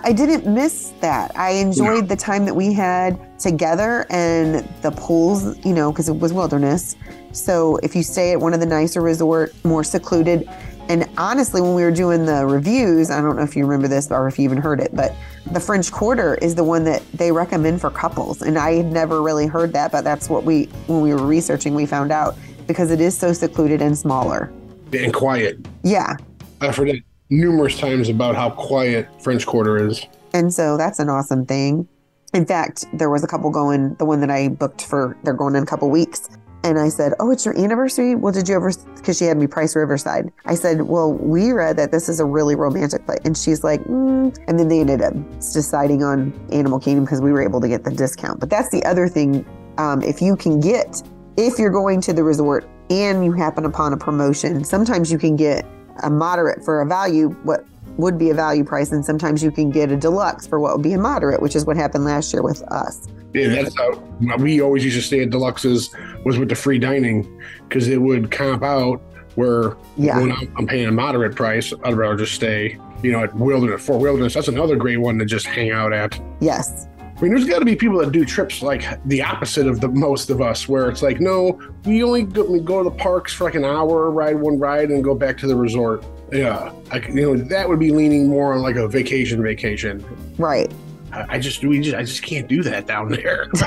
Yeah, 0.00 0.08
I 0.08 0.12
didn't 0.12 0.52
miss 0.52 0.92
that. 1.00 1.36
I 1.36 1.50
enjoyed 1.52 2.08
the 2.08 2.16
time 2.16 2.44
that 2.44 2.54
we 2.54 2.72
had 2.72 3.38
together 3.38 4.06
and 4.10 4.66
the 4.82 4.90
pools, 4.92 5.64
you 5.64 5.72
know, 5.72 5.92
because 5.92 6.08
it 6.08 6.18
was 6.18 6.32
wilderness. 6.32 6.96
So 7.32 7.76
if 7.78 7.94
you 7.94 8.02
stay 8.02 8.32
at 8.32 8.40
one 8.40 8.54
of 8.54 8.60
the 8.60 8.66
nicer 8.66 9.00
resort, 9.00 9.54
more 9.64 9.84
secluded, 9.84 10.48
and 10.88 11.08
honestly, 11.16 11.60
when 11.60 11.74
we 11.74 11.82
were 11.82 11.92
doing 11.92 12.26
the 12.26 12.44
reviews, 12.44 13.10
I 13.10 13.20
don't 13.20 13.36
know 13.36 13.42
if 13.42 13.54
you 13.54 13.64
remember 13.64 13.86
this 13.86 14.10
or 14.10 14.26
if 14.26 14.38
you 14.38 14.44
even 14.44 14.58
heard 14.58 14.80
it, 14.80 14.90
but 14.92 15.14
the 15.52 15.60
French 15.60 15.92
Quarter 15.92 16.34
is 16.36 16.56
the 16.56 16.64
one 16.64 16.82
that 16.84 17.02
they 17.12 17.30
recommend 17.30 17.80
for 17.80 17.90
couples. 17.90 18.42
And 18.42 18.58
I 18.58 18.72
had 18.72 18.86
never 18.86 19.22
really 19.22 19.46
heard 19.46 19.72
that, 19.74 19.92
but 19.92 20.02
that's 20.02 20.28
what 20.28 20.42
we, 20.42 20.64
when 20.88 21.00
we 21.00 21.14
were 21.14 21.24
researching, 21.24 21.74
we 21.74 21.86
found 21.86 22.10
out 22.10 22.36
because 22.66 22.90
it 22.90 23.00
is 23.00 23.16
so 23.16 23.32
secluded 23.32 23.80
and 23.82 23.96
smaller. 23.96 24.52
and 24.92 25.14
quiet. 25.14 25.58
Yeah. 25.84 26.16
Heard 26.60 26.88
it 26.88 27.04
numerous 27.30 27.78
times 27.78 28.08
about 28.08 28.34
how 28.34 28.50
quiet 28.50 29.08
French 29.22 29.46
Quarter 29.46 29.88
is. 29.88 30.04
And 30.34 30.52
so 30.52 30.76
that's 30.76 30.98
an 30.98 31.08
awesome 31.08 31.46
thing. 31.46 31.88
In 32.34 32.46
fact, 32.46 32.84
there 32.92 33.10
was 33.10 33.24
a 33.24 33.26
couple 33.26 33.50
going, 33.50 33.94
the 33.94 34.04
one 34.04 34.20
that 34.20 34.30
I 34.30 34.48
booked 34.48 34.84
for, 34.84 35.16
they're 35.24 35.34
going 35.34 35.56
in 35.56 35.62
a 35.62 35.66
couple 35.66 35.90
weeks. 35.90 36.28
And 36.62 36.78
I 36.78 36.90
said, 36.90 37.14
Oh, 37.18 37.30
it's 37.30 37.44
your 37.44 37.58
anniversary? 37.58 38.14
Well, 38.14 38.32
did 38.32 38.48
you 38.48 38.54
ever? 38.54 38.70
Because 38.96 39.16
she 39.16 39.24
had 39.24 39.38
me 39.38 39.46
price 39.46 39.74
Riverside. 39.74 40.30
I 40.44 40.54
said, 40.54 40.82
Well, 40.82 41.14
we 41.14 41.52
read 41.52 41.76
that 41.78 41.90
this 41.90 42.08
is 42.08 42.20
a 42.20 42.24
really 42.24 42.54
romantic 42.54 43.06
place. 43.06 43.18
And 43.24 43.36
she's 43.36 43.64
like, 43.64 43.80
mm. 43.84 44.36
And 44.46 44.58
then 44.58 44.68
they 44.68 44.80
ended 44.80 45.00
up 45.00 45.14
deciding 45.40 46.04
on 46.04 46.32
Animal 46.52 46.78
Kingdom 46.78 47.04
because 47.04 47.22
we 47.22 47.32
were 47.32 47.42
able 47.42 47.60
to 47.62 47.68
get 47.68 47.84
the 47.84 47.90
discount. 47.90 48.40
But 48.40 48.50
that's 48.50 48.68
the 48.70 48.84
other 48.84 49.08
thing. 49.08 49.46
Um, 49.78 50.02
if 50.02 50.20
you 50.20 50.36
can 50.36 50.60
get, 50.60 51.02
if 51.38 51.58
you're 51.58 51.70
going 51.70 52.02
to 52.02 52.12
the 52.12 52.22
resort 52.22 52.68
and 52.90 53.24
you 53.24 53.32
happen 53.32 53.64
upon 53.64 53.94
a 53.94 53.96
promotion, 53.96 54.62
sometimes 54.62 55.10
you 55.10 55.16
can 55.16 55.36
get 55.36 55.64
a 56.02 56.10
moderate 56.10 56.64
for 56.64 56.80
a 56.80 56.86
value, 56.86 57.30
what 57.44 57.64
would 57.96 58.18
be 58.18 58.30
a 58.30 58.34
value 58.34 58.64
price, 58.64 58.92
and 58.92 59.04
sometimes 59.04 59.42
you 59.42 59.50
can 59.50 59.70
get 59.70 59.90
a 59.90 59.96
deluxe 59.96 60.46
for 60.46 60.58
what 60.60 60.74
would 60.74 60.82
be 60.82 60.92
a 60.92 60.98
moderate, 60.98 61.42
which 61.42 61.54
is 61.56 61.64
what 61.66 61.76
happened 61.76 62.04
last 62.04 62.32
year 62.32 62.42
with 62.42 62.62
us. 62.72 63.06
Yeah, 63.34 63.48
that's 63.48 63.76
how 63.76 63.92
we 64.38 64.60
always 64.60 64.84
used 64.84 64.96
to 64.96 65.02
stay 65.02 65.22
at 65.22 65.30
deluxes 65.30 65.94
was 66.24 66.38
with 66.38 66.48
the 66.48 66.54
free 66.56 66.78
dining 66.78 67.40
because 67.68 67.86
it 67.88 67.98
would 67.98 68.30
comp 68.30 68.62
out 68.62 69.00
where 69.36 69.76
Yeah. 69.96 70.18
when 70.18 70.32
I'm, 70.32 70.52
I'm 70.58 70.66
paying 70.66 70.88
a 70.88 70.92
moderate 70.92 71.36
price, 71.36 71.72
I'd 71.84 71.94
rather 71.94 72.16
just 72.16 72.34
stay, 72.34 72.76
you 73.02 73.12
know, 73.12 73.22
at 73.22 73.34
Wilderness, 73.36 73.84
Fort 73.86 74.00
Wilderness. 74.00 74.34
That's 74.34 74.48
another 74.48 74.74
great 74.76 74.96
one 74.96 75.18
to 75.18 75.24
just 75.24 75.46
hang 75.46 75.70
out 75.70 75.92
at. 75.92 76.18
Yes. 76.40 76.86
I 77.20 77.24
mean, 77.24 77.34
there's 77.34 77.46
got 77.46 77.58
to 77.58 77.66
be 77.66 77.76
people 77.76 77.98
that 77.98 78.12
do 78.12 78.24
trips 78.24 78.62
like 78.62 78.82
the 79.04 79.20
opposite 79.20 79.66
of 79.66 79.78
the 79.82 79.88
most 79.88 80.30
of 80.30 80.40
us, 80.40 80.66
where 80.66 80.88
it's 80.88 81.02
like, 81.02 81.20
no, 81.20 81.60
we 81.84 82.02
only 82.02 82.22
go, 82.22 82.44
we 82.44 82.60
go 82.60 82.82
to 82.82 82.88
the 82.88 82.96
parks 82.96 83.34
for 83.34 83.44
like 83.44 83.54
an 83.54 83.64
hour, 83.64 84.10
ride 84.10 84.36
one 84.36 84.58
ride, 84.58 84.88
and 84.90 85.04
go 85.04 85.14
back 85.14 85.36
to 85.38 85.46
the 85.46 85.54
resort. 85.54 86.02
Yeah, 86.32 86.72
like 86.90 87.08
you 87.08 87.14
know, 87.14 87.36
that 87.36 87.68
would 87.68 87.78
be 87.78 87.92
leaning 87.92 88.26
more 88.26 88.54
on 88.54 88.62
like 88.62 88.76
a 88.76 88.88
vacation, 88.88 89.42
vacation. 89.42 90.02
Right. 90.38 90.72
I, 91.12 91.36
I 91.36 91.38
just, 91.38 91.62
we 91.62 91.78
just, 91.80 91.94
I 91.94 92.04
just 92.04 92.22
can't 92.22 92.48
do 92.48 92.62
that 92.62 92.86
down 92.86 93.10
there. 93.10 93.48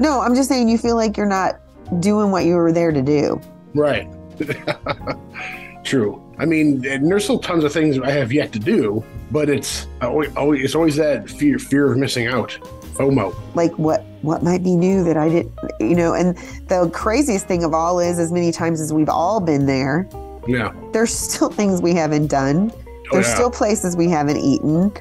No, 0.00 0.20
I'm 0.20 0.34
just 0.34 0.48
saying 0.48 0.68
you 0.68 0.78
feel 0.78 0.96
like 0.96 1.16
you're 1.16 1.26
not 1.26 1.60
doing 2.00 2.32
what 2.32 2.44
you 2.44 2.56
were 2.56 2.72
there 2.72 2.90
to 2.90 3.02
do. 3.02 3.40
right. 3.74 4.08
True. 5.84 6.20
I 6.42 6.44
mean, 6.44 6.84
and 6.86 7.08
there's 7.08 7.22
still 7.22 7.38
tons 7.38 7.62
of 7.62 7.72
things 7.72 8.00
I 8.00 8.10
have 8.10 8.32
yet 8.32 8.50
to 8.54 8.58
do, 8.58 9.04
but 9.30 9.48
it's 9.48 9.86
always, 10.00 10.34
always 10.34 10.64
it's 10.64 10.74
always 10.74 10.96
that 10.96 11.30
fear 11.30 11.56
fear 11.60 11.92
of 11.92 11.96
missing 11.98 12.26
out, 12.26 12.50
FOMO. 12.94 13.32
Like 13.54 13.72
what 13.78 14.02
what 14.22 14.42
might 14.42 14.64
be 14.64 14.74
new 14.74 15.04
that 15.04 15.16
I 15.16 15.28
didn't 15.28 15.52
you 15.78 15.94
know, 15.94 16.14
and 16.14 16.36
the 16.68 16.90
craziest 16.92 17.46
thing 17.46 17.62
of 17.62 17.72
all 17.72 18.00
is 18.00 18.18
as 18.18 18.32
many 18.32 18.50
times 18.50 18.80
as 18.80 18.92
we've 18.92 19.08
all 19.08 19.38
been 19.40 19.66
there, 19.66 20.08
Yeah. 20.48 20.72
There's 20.92 21.14
still 21.14 21.48
things 21.48 21.80
we 21.80 21.94
haven't 21.94 22.26
done. 22.26 22.72
Oh, 22.74 22.90
There's 23.12 23.28
yeah. 23.28 23.34
still 23.34 23.50
places 23.50 23.96
we 23.96 24.08
haven't 24.08 24.38
eaten. 24.38 24.92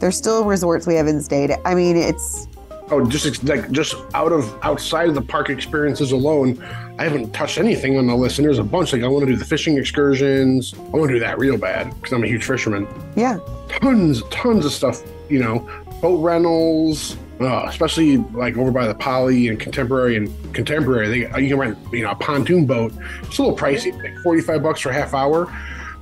There's 0.00 0.18
still 0.18 0.44
resorts 0.44 0.86
we 0.86 0.96
haven't 0.96 1.22
stayed 1.22 1.50
at. 1.50 1.60
I 1.64 1.74
mean, 1.74 1.96
it's 1.96 2.46
Oh, 2.92 3.04
just 3.08 3.44
like 3.44 3.70
just 3.70 3.94
out 4.14 4.32
of 4.32 4.52
outside 4.62 5.08
of 5.08 5.14
the 5.14 5.22
park 5.22 5.48
experiences 5.48 6.10
alone, 6.12 6.60
I 6.98 7.04
haven't 7.04 7.32
touched 7.32 7.58
anything 7.58 7.96
on 7.96 8.06
the 8.06 8.14
list. 8.16 8.38
And 8.38 8.46
there's 8.46 8.58
a 8.58 8.64
bunch. 8.64 8.92
Like 8.92 9.02
I 9.02 9.06
want 9.08 9.24
to 9.26 9.30
do 9.32 9.36
the 9.36 9.44
fishing 9.44 9.78
excursions. 9.78 10.74
I 10.74 10.96
want 10.96 11.08
to 11.08 11.14
do 11.14 11.20
that 11.20 11.38
real 11.38 11.56
bad 11.56 11.94
because 11.94 12.12
I'm 12.12 12.24
a 12.24 12.26
huge 12.26 12.44
fisherman. 12.44 12.86
yeah. 13.16 13.38
Tons, 13.68 14.22
tons 14.30 14.64
of 14.66 14.72
stuff. 14.72 15.02
You 15.28 15.38
know, 15.38 15.70
boat 16.02 16.20
rentals, 16.20 17.16
uh, 17.40 17.64
especially 17.68 18.16
like 18.16 18.56
over 18.56 18.72
by 18.72 18.88
the 18.88 18.94
Poly 18.94 19.46
and 19.46 19.60
Contemporary 19.60 20.16
and 20.16 20.28
Contemporary. 20.52 21.06
They 21.08 21.40
you 21.42 21.48
can 21.50 21.58
rent 21.58 21.78
you 21.92 22.02
know 22.02 22.10
a 22.10 22.16
pontoon 22.16 22.66
boat. 22.66 22.92
It's 23.22 23.38
a 23.38 23.42
little 23.42 23.56
pricey, 23.56 23.96
like 24.02 24.16
45 24.24 24.62
bucks 24.64 24.80
for 24.80 24.90
a 24.90 24.94
half 24.94 25.14
hour. 25.14 25.46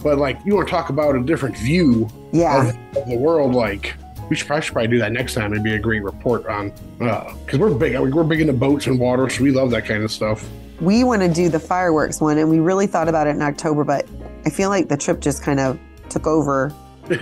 But 0.03 0.17
like 0.17 0.39
you 0.47 0.55
want 0.55 0.69
to 0.69 0.71
talk 0.71 0.89
about 0.89 1.17
a 1.17 1.21
different 1.23 1.59
view 1.59 2.09
Yeah. 2.33 2.69
of, 2.71 2.97
of 2.97 3.09
the 3.09 3.19
world, 3.19 3.55
like 3.55 3.95
we 4.29 4.37
should 4.37 4.47
probably, 4.47 4.63
should 4.65 4.73
probably 4.73 4.89
do 4.89 4.99
that 4.99 5.13
next 5.13 5.35
time. 5.35 5.53
It'd 5.53 5.65
be 5.65 5.75
a 5.75 5.79
great 5.79 6.03
report 6.03 6.47
on 6.47 6.73
uh, 7.01 7.33
because 7.45 7.59
we're 7.59 7.75
big. 7.75 7.99
We're 7.99 8.25
big 8.25 8.41
into 8.41 8.53
boats 8.53 8.87
and 8.87 8.99
water, 8.99 9.29
so 9.29 9.43
we 9.43 9.51
love 9.51 9.71
that 9.71 9.85
kind 9.85 10.03
of 10.03 10.11
stuff. 10.11 10.47
We 10.81 11.03
want 11.05 11.23
to 11.23 11.29
do 11.33 11.49
the 11.49 11.59
fireworks 11.61 12.21
one, 12.21 12.39
and 12.39 12.49
we 12.49 12.61
really 12.61 12.87
thought 12.87 13.09
about 13.09 13.27
it 13.27 13.31
in 13.31 13.43
October, 13.43 13.85
but 13.85 14.07
I 14.47 14.51
feel 14.51 14.69
like 14.69 14.89
the 14.89 14.97
trip 14.97 15.21
just 15.21 15.43
kind 15.43 15.59
of 15.61 15.79
took 16.09 16.27
over. 16.27 16.73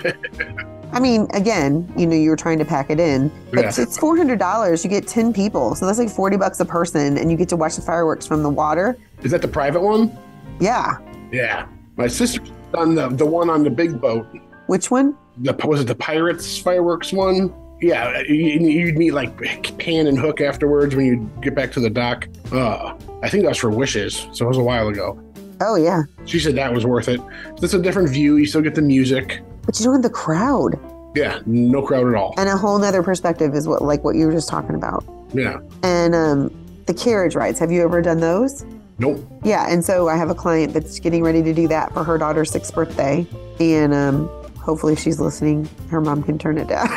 I 0.92 1.00
mean, 1.00 1.26
again, 1.34 1.92
you 1.96 2.06
know, 2.06 2.14
you 2.16 2.30
were 2.30 2.36
trying 2.36 2.58
to 2.58 2.64
pack 2.64 2.90
it 2.90 3.00
in, 3.00 3.30
but 3.52 3.60
Yeah. 3.64 3.72
it's 3.76 3.98
four 3.98 4.16
hundred 4.16 4.38
dollars. 4.38 4.84
You 4.84 4.90
get 4.90 5.06
ten 5.06 5.32
people, 5.32 5.74
so 5.74 5.86
that's 5.86 5.98
like 5.98 6.08
forty 6.10 6.36
bucks 6.36 6.60
a 6.60 6.64
person, 6.64 7.18
and 7.18 7.30
you 7.30 7.36
get 7.36 7.48
to 7.50 7.56
watch 7.56 7.76
the 7.76 7.82
fireworks 7.82 8.26
from 8.26 8.42
the 8.42 8.50
water. 8.50 8.96
Is 9.22 9.30
that 9.32 9.42
the 9.42 9.48
private 9.48 9.80
one? 9.80 10.16
Yeah, 10.60 10.98
Yeah, 11.32 11.66
my 11.96 12.06
sister's 12.06 12.50
done 12.72 12.94
the 12.94 13.08
the 13.08 13.26
one 13.26 13.50
on 13.50 13.62
the 13.64 13.70
big 13.70 14.00
boat. 14.00 14.26
which 14.68 14.90
one? 14.90 15.16
The 15.38 15.54
was 15.66 15.80
it 15.80 15.86
the 15.86 15.94
pirates 15.94 16.58
fireworks 16.58 17.12
one? 17.12 17.52
Yeah, 17.82 18.20
you, 18.22 18.58
you'd 18.66 18.96
meet 18.96 19.12
like 19.12 19.36
Pan 19.78 20.06
and 20.06 20.18
Hook 20.18 20.40
afterwards 20.40 20.94
when 20.96 21.04
you 21.06 21.30
get 21.42 21.54
back 21.54 21.72
to 21.72 21.80
the 21.80 21.90
dock. 21.90 22.26
Uh, 22.50 22.94
I 23.22 23.28
think 23.28 23.42
that 23.42 23.50
was 23.50 23.58
for 23.58 23.68
Wishes, 23.70 24.26
so 24.32 24.46
it 24.46 24.48
was 24.48 24.56
a 24.56 24.62
while 24.62 24.88
ago. 24.88 25.20
Oh 25.60 25.76
yeah, 25.76 26.02
She 26.24 26.38
said 26.38 26.54
that 26.56 26.72
was 26.72 26.84
worth 26.86 27.08
it. 27.08 27.20
It's 27.62 27.74
a 27.74 27.78
different 27.80 28.08
view. 28.10 28.36
You 28.36 28.46
still 28.46 28.62
get 28.62 28.74
the 28.74 28.82
music. 28.82 29.40
but 29.64 29.78
you 29.78 29.84
don't 29.84 29.94
have 29.94 30.02
the 30.02 30.10
crowd, 30.10 30.78
Yeah, 31.14 31.40
no 31.46 31.82
crowd 31.82 32.06
at 32.08 32.14
all. 32.14 32.34
and 32.38 32.48
a 32.48 32.56
whole 32.56 32.78
nother 32.78 33.02
perspective 33.02 33.54
is 33.54 33.66
what 33.68 33.82
like 33.82 34.04
what 34.04 34.16
you 34.16 34.26
were 34.26 34.32
just 34.32 34.48
talking 34.48 34.74
about. 34.74 35.04
Yeah, 35.34 35.58
And 35.82 36.14
um, 36.14 36.50
the 36.86 36.94
carriage 36.94 37.34
rides. 37.34 37.58
Have 37.58 37.70
you 37.72 37.82
ever 37.82 38.00
done 38.00 38.20
those? 38.20 38.64
nope. 38.98 39.22
Yeah, 39.44 39.66
and 39.70 39.84
so 39.84 40.08
I 40.08 40.16
have 40.16 40.30
a 40.30 40.34
client 40.34 40.72
that's 40.72 40.98
getting 40.98 41.22
ready 41.22 41.42
to 41.42 41.52
do 41.52 41.68
that 41.68 41.92
for 41.92 42.02
her 42.04 42.16
daughter's 42.16 42.50
sixth 42.50 42.74
birthday, 42.74 43.26
and 43.60 43.92
um, 43.92 44.30
hopefully, 44.66 44.96
she's 44.96 45.20
listening, 45.20 45.68
her 45.90 46.00
mom 46.00 46.24
can 46.24 46.36
turn 46.36 46.58
it 46.58 46.66
down. 46.66 46.88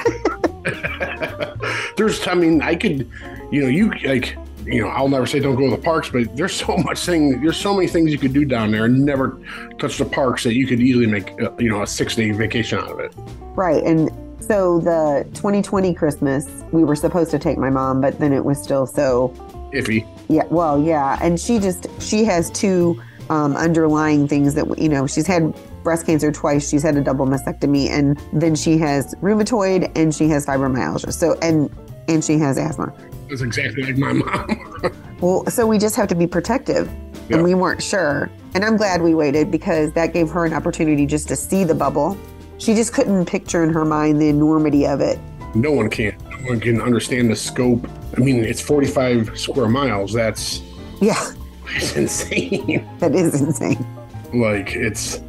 there's, 1.97 2.27
I 2.27 2.33
mean, 2.33 2.63
I 2.63 2.75
could, 2.75 3.09
you 3.51 3.61
know, 3.61 3.67
you 3.67 3.91
like, 4.03 4.35
you 4.65 4.81
know, 4.81 4.87
I'll 4.87 5.07
never 5.07 5.27
say 5.27 5.39
don't 5.39 5.55
go 5.55 5.69
to 5.69 5.75
the 5.75 5.81
parks, 5.81 6.09
but 6.09 6.35
there's 6.35 6.55
so 6.55 6.75
much 6.89 7.05
thing, 7.05 7.41
there's 7.41 7.57
so 7.57 7.75
many 7.75 7.87
things 7.87 8.11
you 8.11 8.17
could 8.17 8.33
do 8.33 8.43
down 8.43 8.71
there 8.71 8.85
and 8.85 9.05
never 9.05 9.39
touch 9.77 9.99
the 9.99 10.05
parks 10.05 10.43
that 10.43 10.55
you 10.55 10.65
could 10.65 10.79
easily 10.79 11.05
make, 11.05 11.39
uh, 11.41 11.51
you 11.59 11.69
know, 11.69 11.83
a 11.83 11.87
six 11.87 12.15
day 12.15 12.31
vacation 12.31 12.79
out 12.79 12.89
of 12.89 12.99
it. 12.99 13.13
right, 13.55 13.83
and 13.83 14.09
so 14.41 14.79
the 14.79 15.27
2020 15.35 15.93
Christmas, 15.93 16.63
we 16.71 16.83
were 16.83 16.95
supposed 16.95 17.29
to 17.29 17.37
take 17.37 17.59
my 17.59 17.69
mom, 17.69 18.01
but 18.01 18.17
then 18.17 18.33
it 18.33 18.43
was 18.43 18.61
still 18.61 18.87
so 18.87 19.31
Iffy. 19.75 20.07
yeah, 20.27 20.45
well, 20.49 20.81
yeah, 20.81 21.19
and 21.21 21.39
she 21.39 21.59
just 21.59 21.85
she 22.01 22.23
has 22.23 22.49
two 22.49 22.99
um, 23.29 23.55
underlying 23.55 24.27
things 24.27 24.55
that 24.55 24.79
you 24.79 24.89
know 24.89 25.05
she's 25.05 25.27
had 25.27 25.53
breast 25.83 26.05
cancer 26.05 26.31
twice, 26.31 26.69
she's 26.69 26.83
had 26.83 26.95
a 26.97 27.01
double 27.01 27.25
mastectomy, 27.25 27.89
and 27.89 28.19
then 28.33 28.55
she 28.55 28.77
has 28.77 29.15
rheumatoid 29.15 29.91
and 29.95 30.13
she 30.13 30.27
has 30.29 30.45
fibromyalgia. 30.45 31.11
So 31.13 31.37
and 31.41 31.69
and 32.07 32.23
she 32.23 32.37
has 32.39 32.57
asthma. 32.57 32.93
That's 33.29 33.41
exactly 33.41 33.83
like 33.83 33.97
my 33.97 34.13
mom. 34.13 34.65
Well, 35.21 35.45
so 35.47 35.67
we 35.67 35.77
just 35.77 35.97
have 35.97 36.07
to 36.07 36.15
be 36.15 36.25
protective, 36.27 36.89
Yeah. 37.27 37.35
and 37.35 37.43
we 37.43 37.53
weren't 37.53 37.83
sure. 37.83 38.29
And 38.53 38.63
I'm 38.63 38.77
glad 38.77 39.01
we 39.01 39.13
waited 39.13 39.51
because 39.51 39.91
that 39.91 40.13
gave 40.13 40.29
her 40.29 40.45
an 40.45 40.53
opportunity 40.53 41.05
just 41.05 41.27
to 41.27 41.35
see 41.35 41.65
the 41.65 41.75
bubble. 41.75 42.17
She 42.57 42.73
just 42.73 42.93
couldn't 42.93 43.25
picture 43.25 43.61
in 43.61 43.69
her 43.73 43.83
mind 43.83 44.21
the 44.21 44.29
enormity 44.29 44.87
of 44.87 45.01
it. 45.01 45.19
no 45.55 45.71
one 45.73 45.89
can. 45.89 46.15
No 46.31 46.37
one 46.51 46.59
can 46.61 46.81
understand 46.81 47.29
the 47.29 47.35
scope. 47.35 47.85
I 48.15 48.21
mean, 48.21 48.45
it's 48.45 48.61
45 48.61 49.37
square 49.37 49.67
miles. 49.67 50.13
That's, 50.13 50.61
Yeah, 51.01 51.21
it's 51.75 51.97
insane. 51.97 52.87
that 52.99 53.13
is 53.13 53.41
insane. 53.41 53.85
like 54.33 54.73
it's 54.73 55.19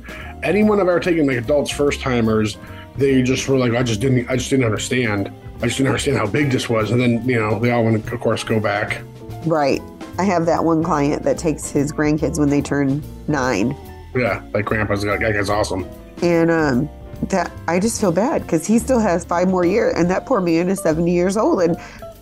anyone 0.42 0.80
I've 0.80 0.88
ever 0.88 1.00
taken 1.00 1.26
like 1.26 1.36
adults 1.36 1.70
first 1.70 2.00
timers, 2.00 2.58
they 2.96 3.22
just 3.22 3.48
were 3.48 3.56
like, 3.56 3.72
I 3.72 3.82
just 3.82 4.00
didn't, 4.00 4.28
I 4.30 4.36
just 4.36 4.50
didn't 4.50 4.64
understand. 4.64 5.32
I 5.62 5.66
just 5.66 5.76
didn't 5.76 5.88
understand 5.88 6.16
how 6.16 6.26
big 6.26 6.50
this 6.50 6.68
was. 6.68 6.90
And 6.90 7.00
then 7.00 7.26
you 7.28 7.38
know 7.38 7.58
they 7.58 7.70
all 7.70 7.84
want 7.84 8.04
to, 8.06 8.14
of 8.14 8.20
course, 8.20 8.42
go 8.44 8.60
back. 8.60 9.02
Right. 9.46 9.80
I 10.18 10.24
have 10.24 10.44
that 10.46 10.62
one 10.64 10.82
client 10.82 11.22
that 11.22 11.38
takes 11.38 11.70
his 11.70 11.92
grandkids 11.92 12.38
when 12.38 12.50
they 12.50 12.60
turn 12.60 13.02
nine, 13.28 13.76
Yeah, 14.14 14.42
like 14.52 14.64
Grandpa's 14.66 15.02
that 15.02 15.20
guy's 15.20 15.48
awesome. 15.48 15.86
and 16.22 16.50
um, 16.50 16.90
that 17.28 17.50
I 17.68 17.78
just 17.80 18.00
feel 18.00 18.12
bad 18.12 18.42
because 18.42 18.66
he 18.66 18.78
still 18.78 18.98
has 18.98 19.24
five 19.24 19.48
more 19.48 19.64
years, 19.64 19.94
and 19.96 20.10
that 20.10 20.26
poor 20.26 20.40
man 20.40 20.68
is 20.68 20.80
seventy 20.82 21.12
years 21.14 21.36
old, 21.36 21.62
and 21.62 21.76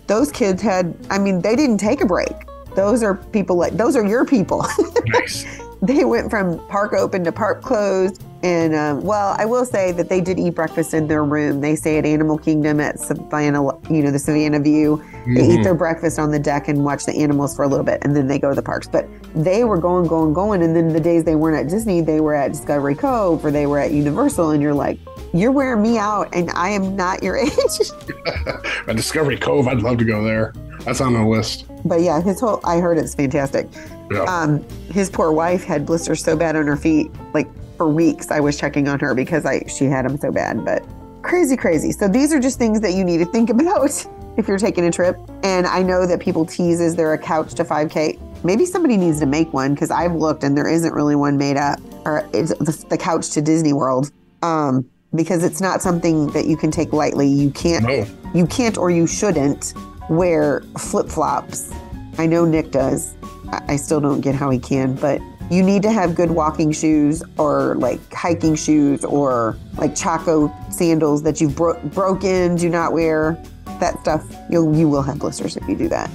those 0.07 0.31
kids 0.31 0.61
had. 0.61 0.95
I 1.09 1.17
mean, 1.19 1.41
they 1.41 1.55
didn't 1.55 1.77
take 1.77 2.01
a 2.01 2.05
break. 2.05 2.31
Those 2.75 3.03
are 3.03 3.15
people 3.15 3.55
like 3.57 3.73
those 3.75 3.95
are 3.95 4.05
your 4.05 4.25
people. 4.25 4.65
Nice. 5.07 5.45
they 5.81 6.03
went 6.05 6.29
from 6.29 6.65
park 6.67 6.93
open 6.93 7.23
to 7.23 7.31
park 7.31 7.61
closed. 7.61 8.23
And 8.41 8.73
um, 8.73 9.01
well, 9.03 9.35
I 9.37 9.43
will 9.45 9.65
say 9.65 9.91
that 9.91 10.07
they 10.07 10.21
did 10.21 10.39
eat 10.39 10.55
breakfast 10.55 10.93
in 10.93 11.07
their 11.09 11.25
room. 11.25 11.59
They 11.59 11.75
stay 11.75 11.97
at 11.97 12.05
Animal 12.05 12.37
Kingdom 12.37 12.79
at 12.79 12.97
Savannah, 12.99 13.63
you 13.89 14.01
know, 14.01 14.11
the 14.11 14.19
Savannah 14.19 14.61
View. 14.61 15.03
They 15.35 15.55
eat 15.55 15.63
their 15.63 15.75
breakfast 15.75 16.17
on 16.19 16.31
the 16.31 16.39
deck 16.39 16.69
and 16.69 16.85
watch 16.85 17.05
the 17.05 17.13
animals 17.13 17.53
for 17.53 17.63
a 17.63 17.67
little 17.67 17.83
bit, 17.85 17.99
and 18.01 18.15
then 18.15 18.27
they 18.27 18.39
go 18.39 18.49
to 18.49 18.55
the 18.55 18.61
parks. 18.61 18.87
But 18.87 19.07
they 19.35 19.65
were 19.65 19.77
going, 19.77 20.07
going, 20.07 20.33
going. 20.33 20.63
And 20.63 20.73
then 20.73 20.87
the 20.87 21.01
days 21.01 21.25
they 21.25 21.35
weren't 21.35 21.57
at 21.57 21.69
Disney, 21.69 21.99
they 21.99 22.21
were 22.21 22.33
at 22.33 22.53
Discovery 22.53 22.95
Cove 22.95 23.43
or 23.43 23.51
they 23.51 23.67
were 23.67 23.77
at 23.77 23.91
Universal. 23.91 24.51
And 24.51 24.61
you're 24.61 24.73
like, 24.73 24.97
you're 25.33 25.51
wearing 25.51 25.81
me 25.83 25.97
out, 25.97 26.33
and 26.33 26.49
I 26.51 26.69
am 26.69 26.95
not 26.95 27.21
your 27.21 27.37
age. 27.45 27.51
Discovery 28.87 29.37
Cove, 29.37 29.67
I'd 29.67 29.81
love 29.81 29.97
to 29.97 30.05
go 30.05 30.23
there. 30.23 30.53
That's 30.85 31.01
on 31.01 31.13
the 31.13 31.23
list. 31.25 31.65
but 31.83 32.01
yeah, 32.01 32.21
his 32.21 32.39
whole, 32.39 32.61
I 32.63 32.79
heard 32.79 32.97
it's 32.97 33.13
fantastic. 33.15 33.67
Yeah. 34.11 34.23
Um, 34.23 34.63
his 34.91 35.09
poor 35.09 35.31
wife 35.31 35.63
had 35.63 35.85
blisters 35.85 36.23
so 36.23 36.35
bad 36.35 36.55
on 36.55 36.65
her 36.67 36.77
feet, 36.77 37.11
like 37.33 37.47
for 37.77 37.87
weeks. 37.87 38.31
I 38.31 38.39
was 38.39 38.57
checking 38.57 38.87
on 38.87 38.99
her 38.99 39.13
because 39.13 39.45
I 39.45 39.63
she 39.67 39.85
had 39.85 40.05
them 40.05 40.17
so 40.17 40.31
bad. 40.31 40.65
But 40.65 40.83
crazy, 41.21 41.55
crazy. 41.55 41.91
So 41.91 42.07
these 42.07 42.33
are 42.33 42.39
just 42.39 42.57
things 42.57 42.81
that 42.81 42.93
you 42.93 43.03
need 43.03 43.19
to 43.19 43.25
think 43.25 43.49
about 43.55 44.05
if 44.37 44.47
you're 44.47 44.57
taking 44.57 44.85
a 44.85 44.91
trip. 44.91 45.17
And 45.43 45.67
I 45.67 45.81
know 45.83 46.05
that 46.05 46.19
people 46.19 46.45
tease 46.45 46.79
is 46.79 46.95
there 46.95 47.13
a 47.13 47.17
couch 47.17 47.53
to 47.55 47.63
5K? 47.63 48.43
Maybe 48.43 48.65
somebody 48.65 48.95
needs 48.97 49.19
to 49.19 49.25
make 49.25 49.51
one 49.53 49.73
because 49.73 49.91
I've 49.91 50.13
looked 50.15 50.43
and 50.43 50.57
there 50.57 50.67
isn't 50.67 50.93
really 50.93 51.15
one 51.15 51.37
made 51.37 51.57
up. 51.57 51.79
Or 52.05 52.27
it's 52.33 52.53
the, 52.55 52.85
the 52.89 52.97
couch 52.97 53.31
to 53.31 53.41
Disney 53.41 53.73
World. 53.73 54.11
Um, 54.41 54.89
because 55.13 55.43
it's 55.43 55.59
not 55.59 55.81
something 55.81 56.27
that 56.27 56.45
you 56.45 56.55
can 56.55 56.71
take 56.71 56.93
lightly. 56.93 57.27
You 57.27 57.49
can't 57.51 57.83
No. 57.83 58.05
you 58.33 58.45
can't 58.45 58.77
or 58.77 58.91
you 58.91 59.07
shouldn't 59.07 59.73
wear 60.09 60.61
flip 60.77 61.09
flops. 61.09 61.71
I 62.17 62.25
know 62.27 62.45
Nick 62.45 62.71
does. 62.71 63.15
I 63.51 63.75
still 63.75 63.99
don't 63.99 64.21
get 64.21 64.35
how 64.35 64.49
he 64.49 64.59
can, 64.59 64.95
but 64.95 65.21
you 65.49 65.63
need 65.63 65.81
to 65.83 65.91
have 65.91 66.15
good 66.15 66.31
walking 66.31 66.71
shoes 66.71 67.23
or 67.37 67.75
like 67.75 67.99
hiking 68.13 68.55
shoes 68.55 69.03
or 69.03 69.57
like 69.77 69.95
Chaco 69.95 70.53
sandals 70.69 71.23
that 71.23 71.41
you've 71.41 71.55
bro- 71.55 71.79
broken. 71.85 72.55
Do 72.55 72.69
not 72.69 72.93
wear 72.93 73.41
that 73.79 73.99
stuff. 74.01 74.23
You'll 74.49 74.75
you 74.75 74.87
will 74.87 75.01
have 75.01 75.19
blisters 75.19 75.57
if 75.57 75.67
you 75.67 75.75
do 75.75 75.89
that. 75.89 76.09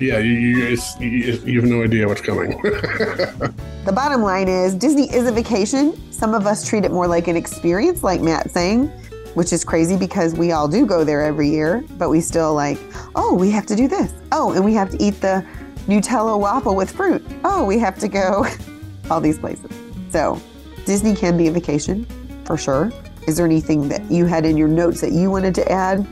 Yeah, 0.00 0.18
you, 0.18 0.32
you, 0.32 0.78
you, 0.98 1.42
you 1.44 1.60
have 1.60 1.68
no 1.68 1.82
idea 1.82 2.08
what's 2.08 2.22
coming. 2.22 2.58
The 3.82 3.92
bottom 3.92 4.20
line 4.20 4.46
is 4.46 4.74
Disney 4.74 5.10
is 5.10 5.26
a 5.26 5.32
vacation. 5.32 5.98
Some 6.12 6.34
of 6.34 6.46
us 6.46 6.68
treat 6.68 6.84
it 6.84 6.92
more 6.92 7.06
like 7.06 7.28
an 7.28 7.36
experience, 7.36 8.02
like 8.02 8.20
Matt 8.20 8.50
saying, 8.50 8.88
which 9.32 9.54
is 9.54 9.64
crazy 9.64 9.96
because 9.96 10.34
we 10.34 10.52
all 10.52 10.68
do 10.68 10.84
go 10.84 11.02
there 11.02 11.22
every 11.22 11.48
year, 11.48 11.82
but 11.96 12.10
we 12.10 12.20
still 12.20 12.52
like, 12.52 12.78
oh, 13.14 13.34
we 13.34 13.50
have 13.50 13.64
to 13.66 13.74
do 13.74 13.88
this. 13.88 14.12
Oh, 14.32 14.52
and 14.52 14.62
we 14.62 14.74
have 14.74 14.90
to 14.90 15.02
eat 15.02 15.18
the 15.22 15.44
Nutella 15.90 16.38
waffle 16.38 16.76
with 16.76 16.88
fruit. 16.88 17.20
Oh, 17.42 17.64
we 17.64 17.76
have 17.78 17.98
to 17.98 18.06
go 18.06 18.46
all 19.10 19.20
these 19.20 19.40
places. 19.40 19.70
So 20.10 20.40
Disney 20.86 21.16
can 21.16 21.36
be 21.36 21.48
a 21.48 21.50
vacation 21.50 22.06
for 22.44 22.56
sure. 22.56 22.92
Is 23.26 23.36
there 23.36 23.46
anything 23.46 23.88
that 23.88 24.08
you 24.08 24.24
had 24.24 24.46
in 24.46 24.56
your 24.56 24.68
notes 24.68 25.00
that 25.00 25.10
you 25.10 25.32
wanted 25.32 25.52
to 25.56 25.70
add? 25.70 26.06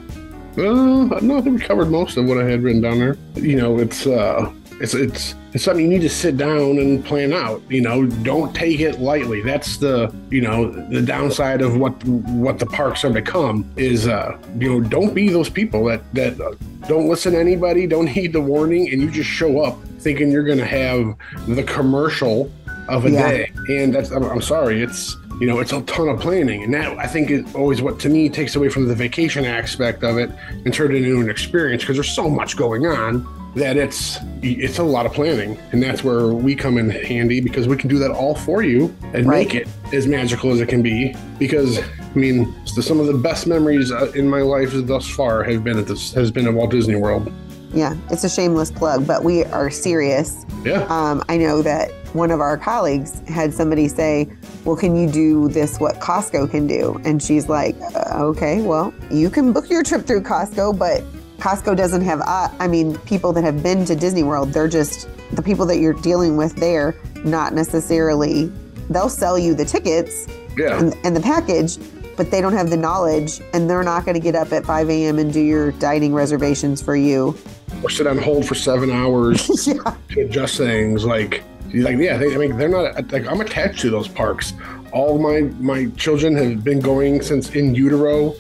Uh, 0.57 1.21
no, 1.21 1.37
I 1.38 1.41
think 1.41 1.61
we 1.61 1.64
covered 1.64 1.91
most 1.91 2.17
of 2.17 2.27
what 2.27 2.38
I 2.38 2.45
had 2.45 2.64
written 2.64 2.81
down 2.83 2.99
there. 2.99 3.17
You 3.37 3.57
know, 3.57 3.79
it's 3.79 4.05
uh, 4.05 4.53
it's 4.81 4.95
it's 4.95 5.35
it's 5.55 5.64
something 5.64 5.85
you 5.85 5.91
need 5.91 6.03
to 6.03 6.09
sit 6.09 6.37
down 6.37 6.79
and 6.79 7.05
plan 7.05 7.33
out. 7.33 7.62
You 7.69 7.81
know, 7.81 8.07
don't 8.07 8.55
take 8.55 8.81
it 8.81 9.01
lightly. 9.01 9.41
That's 9.43 9.77
the 9.77 10.14
you 10.31 10.41
know 10.41 10.71
the 10.71 11.03
downside 11.03 11.62
of 11.62 11.77
what 11.77 12.03
what 12.05 12.59
the 12.59 12.67
parks 12.67 13.03
have 13.03 13.14
become 13.14 13.71
is 13.77 14.07
uh, 14.07 14.38
you 14.59 14.69
know 14.81 14.88
don't 14.88 15.14
be 15.14 15.29
those 15.31 15.49
people 15.49 15.85
that 15.87 16.03
that 16.14 16.41
uh, 16.41 16.55
don't 16.87 17.09
listen 17.09 17.33
to 17.33 17.38
anybody, 17.41 17.87
don't 17.87 18.07
heed 18.07 18.33
the 18.33 18.41
warning, 18.41 18.93
and 18.93 19.03
you 19.03 19.11
just 19.11 19.29
show 19.29 19.61
up 19.61 19.77
thinking 19.99 20.31
you're 20.31 20.45
going 20.45 20.59
to 20.59 20.64
have 20.67 21.14
the 21.49 21.62
commercial 21.64 22.51
of 22.88 23.05
a 23.05 23.11
Yeah. 23.11 23.31
day, 23.31 23.53
and 23.69 23.95
that's 23.95 24.11
I'm, 24.11 24.23
I'm 24.25 24.41
sorry, 24.43 24.81
it's 24.83 25.17
you 25.41 25.47
know 25.47 25.59
it's 25.59 25.73
a 25.73 25.83
ton 25.83 26.09
of 26.09 26.21
planning, 26.21 26.62
and 26.62 26.73
that 26.75 26.97
I 26.99 27.07
think 27.07 27.31
is 27.31 27.55
always 27.55 27.83
what 27.83 27.99
to 28.01 28.09
me 28.09 28.29
takes 28.29 28.55
away 28.55 28.69
from 28.69 28.87
the 28.87 28.95
vacation 28.95 29.45
aspect 29.45 30.05
of 30.05 30.19
it 30.19 30.31
and 30.64 30.73
turn 30.73 30.95
it 30.95 31.03
into 31.03 31.21
an 31.21 31.29
experience 31.31 31.83
because 31.83 31.97
there's 31.97 32.14
so 32.14 32.31
much 32.31 32.57
going 32.57 32.87
on 32.87 33.27
that 33.55 33.77
it's 33.77 34.19
it's 34.43 34.79
a 34.79 34.83
lot 34.83 35.07
of 35.07 35.13
planning, 35.13 35.59
and 35.73 35.83
that's 35.83 36.05
where 36.05 36.29
we 36.29 36.55
come 36.55 36.79
in 36.79 36.91
handy 36.91 37.41
because 37.41 37.67
we 37.67 37.77
can 37.77 37.89
do 37.89 37.99
that 37.99 38.11
all 38.11 38.35
for 38.35 38.63
you 38.63 38.95
and 39.15 39.27
Right. 39.27 39.47
make 39.47 39.55
it 39.55 39.69
as 39.93 40.07
magical 40.07 40.53
as 40.53 40.61
it 40.61 40.69
can 40.69 40.83
be. 40.83 41.15
Because 41.39 41.79
I 41.79 42.15
mean, 42.19 42.55
some 42.67 43.01
of 43.01 43.07
the 43.07 43.15
best 43.15 43.47
memories 43.47 43.91
uh, 43.93 44.11
in 44.15 44.29
my 44.29 44.43
life 44.43 44.71
thus 44.75 45.09
far 45.09 45.43
have 45.45 45.65
been 45.65 45.79
at 45.79 45.87
this 45.87 46.13
has 46.15 46.31
been 46.31 46.47
at 46.47 46.55
Walt 46.55 46.71
Disney 46.71 46.97
World. 46.97 47.33
Yeah, 47.75 47.95
it's 48.11 48.25
a 48.25 48.31
shameless 48.31 48.71
plug, 48.71 49.07
but 49.07 49.25
we 49.25 49.45
are 49.45 49.71
serious. 49.71 50.45
Yeah. 50.65 50.87
Um, 50.89 51.23
I 51.29 51.37
know 51.37 51.61
that 51.63 51.91
one 52.15 52.31
of 52.31 52.41
our 52.41 52.57
colleagues 52.57 53.21
had 53.29 53.53
somebody 53.53 53.89
say, 53.89 54.27
Well, 54.65 54.75
can 54.77 54.97
you 54.97 55.11
do 55.11 55.49
this 55.49 55.79
what 55.79 55.97
Costco 55.97 56.51
can 56.51 56.67
do? 56.67 56.99
And 57.05 57.23
she's 57.23 57.49
like, 57.49 57.77
uh, 57.95 58.25
Okay, 58.25 58.63
well, 58.63 58.95
you 59.11 59.29
can 59.29 59.53
book 59.53 59.69
your 59.69 59.83
trip 59.83 60.07
through 60.07 60.23
Costco, 60.23 60.79
but 60.79 61.03
Costco 61.38 61.77
doesn't 61.77 62.03
have, 62.03 62.20
uh, 62.22 62.48
I 62.59 62.66
mean, 62.66 62.98
people 63.01 63.33
that 63.33 63.44
have 63.44 63.62
been 63.62 63.85
to 63.87 63.94
Disney 63.94 64.22
World, 64.24 64.53
they're 64.53 64.68
just 64.68 65.09
the 65.33 65.42
people 65.42 65.66
that 65.66 65.79
you're 65.79 65.92
dealing 65.94 66.37
with 66.37 66.57
there, 66.57 66.94
not 67.24 67.53
necessarily, 67.55 68.46
they'll 68.90 69.09
sell 69.09 69.38
you 69.38 69.55
the 69.55 69.64
tickets 69.64 70.27
Yeah. 70.57 70.79
and, 70.81 70.96
and 71.05 71.14
the 71.14 71.20
package, 71.20 71.79
but 72.16 72.31
they 72.33 72.40
don't 72.40 72.55
have 72.55 72.70
the 72.70 72.77
knowledge 72.77 73.40
and 73.53 73.70
they're 73.70 73.85
not 73.85 74.05
going 74.05 74.14
to 74.14 74.20
get 74.20 74.35
up 74.35 74.53
at 74.53 74.64
5 74.64 74.90
a.m. 74.90 75.18
and 75.20 75.33
do 75.33 75.40
your 75.40 75.70
dining 75.72 76.12
reservations 76.12 76.83
for 76.83 76.96
you. 76.96 77.37
or 77.85 77.90
sit 77.90 78.09
on 78.09 78.18
hold 78.18 78.44
for 78.46 78.57
seven 78.57 78.90
hours 78.90 79.48
yeah. 79.66 79.94
to 80.11 80.20
adjust 80.22 80.57
things. 80.57 81.05
Like, 81.05 81.44
like 81.72 81.98
yeah, 81.98 82.16
they, 82.16 82.35
I 82.35 82.38
mean, 82.38 82.57
they're 82.57 82.68
not 82.68 83.12
like 83.12 83.27
I'm 83.27 83.40
attached 83.42 83.81
to 83.81 83.90
those 83.90 84.09
parks. 84.09 84.55
All 84.90 85.18
my 85.18 85.42
my 85.61 85.87
children 85.98 86.35
have 86.37 86.64
been 86.64 86.81
going 86.81 87.20
since 87.20 87.51
in 87.55 87.74
utero. 87.74 88.35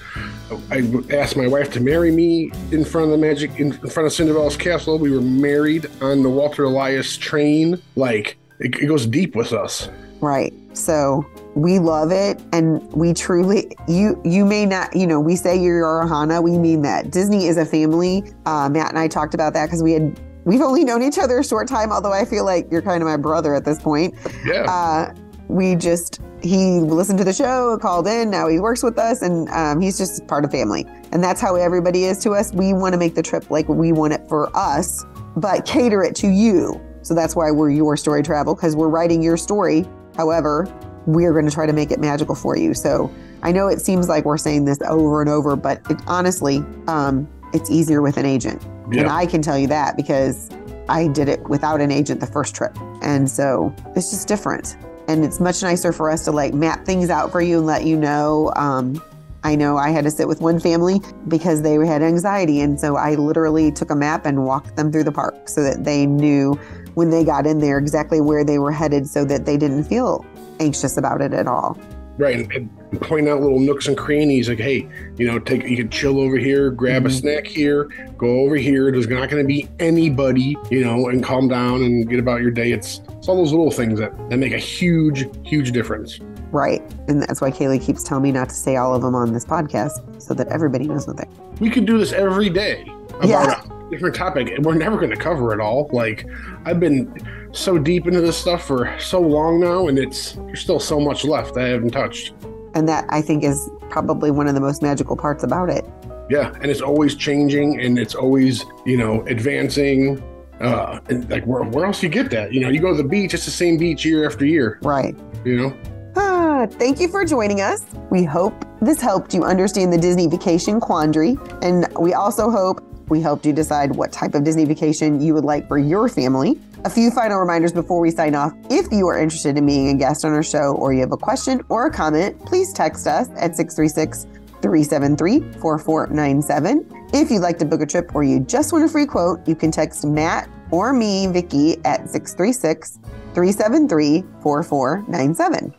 I 0.70 1.14
asked 1.14 1.36
my 1.36 1.46
wife 1.46 1.72
to 1.72 1.80
marry 1.80 2.10
me 2.10 2.50
in 2.72 2.84
front 2.84 3.06
of 3.06 3.10
the 3.10 3.18
magic 3.18 3.58
in 3.60 3.72
front 3.72 4.06
of 4.06 4.12
Cinderella's 4.12 4.56
castle. 4.56 4.98
We 4.98 5.10
were 5.10 5.20
married 5.20 5.86
on 6.00 6.22
the 6.22 6.30
Walter 6.30 6.64
Elias 6.64 7.16
train. 7.16 7.80
Like, 7.96 8.36
it, 8.60 8.74
it 8.76 8.86
goes 8.86 9.06
deep 9.06 9.34
with 9.36 9.52
us. 9.52 9.88
Right. 10.20 10.52
So 10.72 11.24
we 11.54 11.78
love 11.78 12.12
it 12.12 12.40
and 12.52 12.80
we 12.92 13.12
truly 13.12 13.70
you 13.88 14.20
you 14.24 14.44
may 14.44 14.64
not 14.64 14.94
you 14.94 15.06
know 15.08 15.18
we 15.18 15.34
say 15.34 15.58
you're 15.58 15.84
our 15.84 16.06
Ohana 16.06 16.40
we 16.42 16.56
mean 16.56 16.82
that 16.82 17.10
Disney 17.10 17.46
is 17.46 17.56
a 17.56 17.64
family 17.64 18.22
uh, 18.46 18.68
Matt 18.68 18.90
and 18.90 18.98
I 18.98 19.08
talked 19.08 19.34
about 19.34 19.54
that 19.54 19.66
because 19.66 19.82
we 19.82 19.92
had 19.92 20.20
we've 20.44 20.60
only 20.60 20.84
known 20.84 21.02
each 21.02 21.18
other 21.18 21.38
a 21.40 21.44
short 21.44 21.66
time 21.66 21.90
although 21.90 22.12
I 22.12 22.24
feel 22.24 22.44
like 22.44 22.68
you're 22.70 22.82
kind 22.82 23.02
of 23.02 23.08
my 23.08 23.16
brother 23.16 23.54
at 23.54 23.64
this 23.64 23.80
point 23.82 24.14
Yeah. 24.44 24.66
uh, 24.68 25.12
we 25.48 25.74
just 25.74 26.20
he 26.42 26.78
listened 26.78 27.18
to 27.18 27.24
the 27.24 27.32
show 27.32 27.76
called 27.78 28.06
in 28.06 28.30
now 28.30 28.46
he 28.46 28.60
works 28.60 28.82
with 28.82 28.98
us 28.98 29.22
and 29.22 29.48
um, 29.48 29.80
he's 29.80 29.98
just 29.98 30.26
part 30.28 30.44
of 30.44 30.52
family. 30.52 30.86
And 31.10 31.24
that's 31.24 31.40
how 31.40 31.56
everybody 31.56 32.04
is 32.04 32.18
to 32.20 32.32
us. 32.32 32.52
We 32.52 32.72
want 32.72 32.92
to 32.92 32.98
make 32.98 33.14
the 33.14 33.22
trip 33.22 33.50
like 33.50 33.68
we 33.68 33.92
want 33.92 34.12
it 34.12 34.28
for 34.28 34.54
us 34.56 35.04
but 35.36 35.64
cater 35.64 36.02
it 36.02 36.14
to 36.16 36.28
you. 36.28 36.80
So 37.02 37.14
that's 37.14 37.34
why 37.34 37.50
we're 37.50 37.70
your 37.70 37.96
story 37.96 38.22
travel 38.22 38.54
because 38.54 38.76
we're 38.76 38.88
writing 38.88 39.22
your 39.22 39.36
story. 39.36 39.86
However 40.16 40.72
we're 41.06 41.32
going 41.32 41.46
to 41.46 41.50
try 41.50 41.64
to 41.64 41.72
make 41.72 41.90
it 41.90 41.98
magical 41.98 42.34
for 42.34 42.56
you. 42.56 42.74
So 42.74 43.12
i 43.42 43.50
know 43.50 43.68
it 43.68 43.80
seems 43.80 44.08
like 44.08 44.24
we're 44.24 44.38
saying 44.38 44.64
this 44.64 44.78
over 44.82 45.20
and 45.20 45.30
over 45.30 45.56
but 45.56 45.80
it, 45.90 45.98
honestly 46.06 46.58
um, 46.88 47.28
it's 47.54 47.70
easier 47.70 48.02
with 48.02 48.16
an 48.16 48.26
agent. 48.26 48.62
And 48.92 49.08
i 49.08 49.26
can 49.26 49.42
tell 49.42 49.58
you 49.58 49.66
that 49.68 49.96
because 49.96 50.50
i 50.88 51.08
did 51.08 51.28
it 51.28 51.40
without 51.48 51.80
an 51.80 51.90
agent 51.90 52.20
the 52.20 52.26
first 52.26 52.54
trip. 52.54 52.76
And 53.00 53.28
so 53.30 53.74
it's 53.96 54.10
just 54.10 54.28
different 54.28 54.76
and 55.08 55.24
it's 55.24 55.40
much 55.40 55.62
nicer 55.62 55.92
for 55.92 56.10
us 56.10 56.24
to 56.26 56.30
like 56.30 56.54
map 56.54 56.84
things 56.84 57.10
out 57.10 57.32
for 57.32 57.40
you 57.40 57.58
and 57.58 57.66
let 57.66 57.84
you 57.84 57.96
know. 57.96 58.52
Um, 58.54 59.02
i 59.44 59.54
know 59.54 59.76
i 59.76 59.90
had 59.90 60.02
to 60.02 60.10
sit 60.10 60.26
with 60.26 60.40
one 60.40 60.58
family 60.58 61.00
because 61.28 61.62
they 61.62 61.74
had 61.74 62.02
anxiety 62.02 62.60
and 62.60 62.80
so 62.80 62.96
i 62.96 63.14
literally 63.14 63.70
took 63.70 63.90
a 63.90 63.94
map 63.94 64.26
and 64.26 64.44
walked 64.44 64.74
them 64.74 64.90
through 64.90 65.04
the 65.04 65.12
park 65.12 65.48
so 65.48 65.62
that 65.62 65.84
they 65.84 66.06
knew 66.06 66.54
when 66.94 67.10
they 67.10 67.24
got 67.24 67.46
in 67.46 67.60
there 67.60 67.78
exactly 67.78 68.20
where 68.20 68.44
they 68.44 68.58
were 68.58 68.72
headed 68.72 69.06
so 69.06 69.24
that 69.24 69.46
they 69.46 69.56
didn't 69.56 69.84
feel 69.84 70.26
anxious 70.58 70.96
about 70.96 71.20
it 71.20 71.32
at 71.32 71.46
all 71.46 71.78
Right, 72.18 72.52
and, 72.54 72.68
point 73.02 73.28
out 73.28 73.40
little 73.42 73.60
nooks 73.60 73.86
and 73.86 73.96
crannies 73.96 74.48
like, 74.48 74.58
hey, 74.58 74.88
you 75.18 75.26
know, 75.26 75.38
take 75.38 75.62
you 75.64 75.76
can 75.76 75.90
chill 75.90 76.18
over 76.20 76.36
here, 76.38 76.70
grab 76.70 77.04
a 77.04 77.08
Mhm. 77.08 77.12
snack 77.20 77.46
here, 77.46 77.88
go 78.16 78.40
over 78.40 78.56
here. 78.56 78.90
There's 78.90 79.06
not 79.08 79.28
going 79.28 79.42
to 79.42 79.46
be 79.46 79.68
anybody, 79.78 80.56
you 80.70 80.80
know, 80.82 81.08
and 81.08 81.22
calm 81.22 81.48
down 81.48 81.82
and 81.82 82.08
get 82.08 82.18
about 82.18 82.40
your 82.40 82.50
day. 82.50 82.72
It's 82.72 83.02
it's 83.18 83.28
all 83.28 83.36
those 83.36 83.50
little 83.52 83.70
things 83.70 83.98
that 84.00 84.12
that 84.30 84.38
make 84.38 84.52
a 84.54 84.58
huge, 84.58 85.28
huge 85.44 85.72
difference. 85.72 86.18
right 86.50 86.80
and 87.08 87.20
that's 87.22 87.42
why 87.42 87.50
kaylee 87.50 87.78
keeps 87.78 88.02
telling 88.02 88.22
me 88.22 88.32
not 88.32 88.48
to 88.48 88.54
say 88.54 88.76
all 88.76 88.94
of 88.94 89.02
them 89.02 89.14
on 89.14 89.34
this 89.34 89.44
podcast 89.44 90.00
so 90.18 90.32
that 90.32 90.48
everybody 90.48 90.86
knows 90.88 91.06
what 91.06 91.18
they 91.18 91.26
We 91.60 91.68
could 91.68 91.84
do 91.84 91.98
this 91.98 92.14
every 92.14 92.48
day 92.48 92.86
about 93.18 93.28
Yeah. 93.28 93.60
a 93.68 93.77
different 93.90 94.14
topic, 94.14 94.50
and 94.50 94.64
we're 94.64 94.74
never 94.74 94.96
going 94.96 95.10
to 95.10 95.16
cover 95.16 95.52
it 95.52 95.60
all. 95.60 95.88
Like, 95.92 96.26
I've 96.64 96.80
been 96.80 97.14
so 97.52 97.78
deep 97.78 98.06
into 98.06 98.20
this 98.20 98.36
stuff 98.36 98.64
for 98.66 98.94
so 98.98 99.20
long 99.20 99.60
now, 99.60 99.88
and 99.88 99.98
it's 99.98 100.32
there's 100.32 100.60
still 100.60 100.80
so 100.80 101.00
much 101.00 101.24
left 101.24 101.56
I 101.56 101.68
haven't 101.68 101.90
touched. 101.90 102.34
and 102.74 102.86
that 102.88 103.06
i 103.08 103.22
think 103.22 103.42
is 103.44 103.70
probably 103.88 104.30
one 104.30 104.46
of 104.46 104.54
the 104.54 104.60
most 104.60 104.82
magical 104.82 105.16
parts 105.16 105.42
about 105.42 105.70
it 105.70 105.84
Yeah, 106.30 106.52
and 106.60 106.70
it's 106.70 106.82
always 106.82 107.14
changing, 107.16 107.80
and 107.80 107.98
it's 107.98 108.14
always 108.14 108.64
you 108.84 108.96
know 108.98 109.22
advancing. 109.26 110.22
Uh, 110.60 110.98
and 111.08 111.30
like 111.30 111.44
where, 111.46 111.62
where 111.62 111.84
else 111.86 112.02
you 112.02 112.08
get 112.08 112.30
that? 112.30 112.52
You 112.52 112.60
know, 112.60 112.68
you 112.68 112.80
go 112.80 112.90
to 112.96 113.00
the 113.02 113.08
beach, 113.08 113.32
it's 113.32 113.44
the 113.44 113.50
same 113.64 113.78
beach 113.78 114.04
year 114.04 114.26
after 114.26 114.44
year. 114.44 114.78
right 114.82 115.16
You 115.44 115.56
know, 115.56 115.76
Ah, 116.16 116.66
thank 116.68 116.98
you 117.00 117.06
for 117.08 117.24
joining 117.24 117.60
us. 117.60 117.84
We 118.10 118.24
hope 118.24 118.54
this 118.82 119.00
helped 119.00 119.32
you 119.32 119.44
understand 119.44 119.92
the 119.92 119.98
Disney 119.98 120.26
vacation 120.26 120.80
quandary. 120.80 121.38
And 121.62 121.86
we 121.98 122.12
also 122.12 122.50
hope 122.50 122.82
we 123.08 123.20
helped 123.20 123.46
you 123.46 123.52
decide 123.52 123.94
what 123.96 124.12
type 124.12 124.34
of 124.34 124.44
Disney 124.44 124.64
vacation 124.64 125.20
you 125.20 125.34
would 125.34 125.44
like 125.44 125.68
for 125.68 125.78
your 125.78 126.08
family. 126.08 126.58
A 126.84 126.90
few 126.90 127.10
final 127.10 127.38
reminders 127.38 127.72
before 127.72 128.00
we 128.00 128.10
sign 128.10 128.34
off. 128.34 128.52
If 128.70 128.92
you 128.92 129.06
are 129.08 129.18
interested 129.18 129.56
in 129.56 129.66
being 129.66 129.88
a 129.88 129.94
guest 129.94 130.24
on 130.24 130.32
our 130.32 130.42
show 130.42 130.74
or 130.76 130.92
you 130.92 131.00
have 131.00 131.12
a 131.12 131.16
question 131.16 131.60
or 131.68 131.86
a 131.86 131.92
comment, 131.92 132.44
please 132.46 132.72
text 132.72 133.06
us 133.06 133.28
at 133.36 133.56
636 133.56 134.26
373 134.60 135.40
4497. 135.60 137.08
If 137.12 137.30
you'd 137.30 137.40
like 137.40 137.58
to 137.58 137.64
book 137.64 137.80
a 137.80 137.86
trip 137.86 138.14
or 138.14 138.24
you 138.24 138.40
just 138.40 138.72
want 138.72 138.84
a 138.84 138.88
free 138.88 139.06
quote, 139.06 139.46
you 139.46 139.54
can 139.54 139.70
text 139.70 140.04
Matt 140.04 140.48
or 140.70 140.92
me, 140.92 141.26
Vicky, 141.28 141.76
at 141.84 142.10
636 142.10 142.98
373 143.34 144.24
4497. 144.42 145.74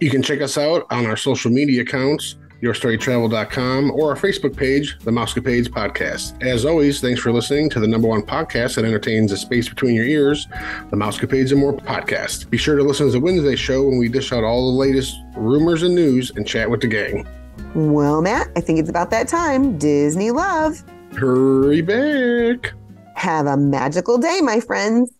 you 0.00 0.10
can 0.10 0.22
check 0.22 0.40
us 0.40 0.58
out 0.58 0.86
on 0.90 1.06
our 1.06 1.16
social 1.16 1.50
media 1.50 1.82
accounts, 1.82 2.36
yourstorytravel.com, 2.62 3.90
or 3.90 4.10
our 4.10 4.16
Facebook 4.16 4.56
page, 4.56 4.98
The 5.00 5.10
Mousecapades 5.10 5.68
Podcast. 5.68 6.40
As 6.42 6.64
always, 6.64 7.00
thanks 7.00 7.20
for 7.20 7.32
listening 7.32 7.68
to 7.70 7.80
the 7.80 7.86
number 7.86 8.08
one 8.08 8.22
podcast 8.22 8.76
that 8.76 8.84
entertains 8.84 9.30
the 9.30 9.36
space 9.36 9.68
between 9.68 9.94
your 9.94 10.04
ears, 10.04 10.46
The 10.90 10.96
Mousecapades 10.96 11.50
and 11.50 11.60
More 11.60 11.76
podcast. 11.76 12.48
Be 12.50 12.56
sure 12.56 12.76
to 12.76 12.82
listen 12.82 13.06
to 13.06 13.12
the 13.12 13.20
Wednesday 13.20 13.56
show 13.56 13.82
when 13.84 13.98
we 13.98 14.08
dish 14.08 14.32
out 14.32 14.44
all 14.44 14.72
the 14.72 14.78
latest 14.78 15.16
rumors 15.36 15.82
and 15.82 15.94
news 15.94 16.30
and 16.36 16.46
chat 16.46 16.70
with 16.70 16.80
the 16.80 16.86
gang. 16.86 17.26
Well, 17.74 18.22
Matt, 18.22 18.48
I 18.56 18.60
think 18.60 18.78
it's 18.78 18.90
about 18.90 19.10
that 19.10 19.28
time. 19.28 19.78
Disney 19.78 20.30
love. 20.30 20.82
Hurry 21.16 21.82
back! 21.82 22.72
Have 23.16 23.46
a 23.46 23.56
magical 23.56 24.18
day, 24.18 24.40
my 24.42 24.60
friends. 24.60 25.12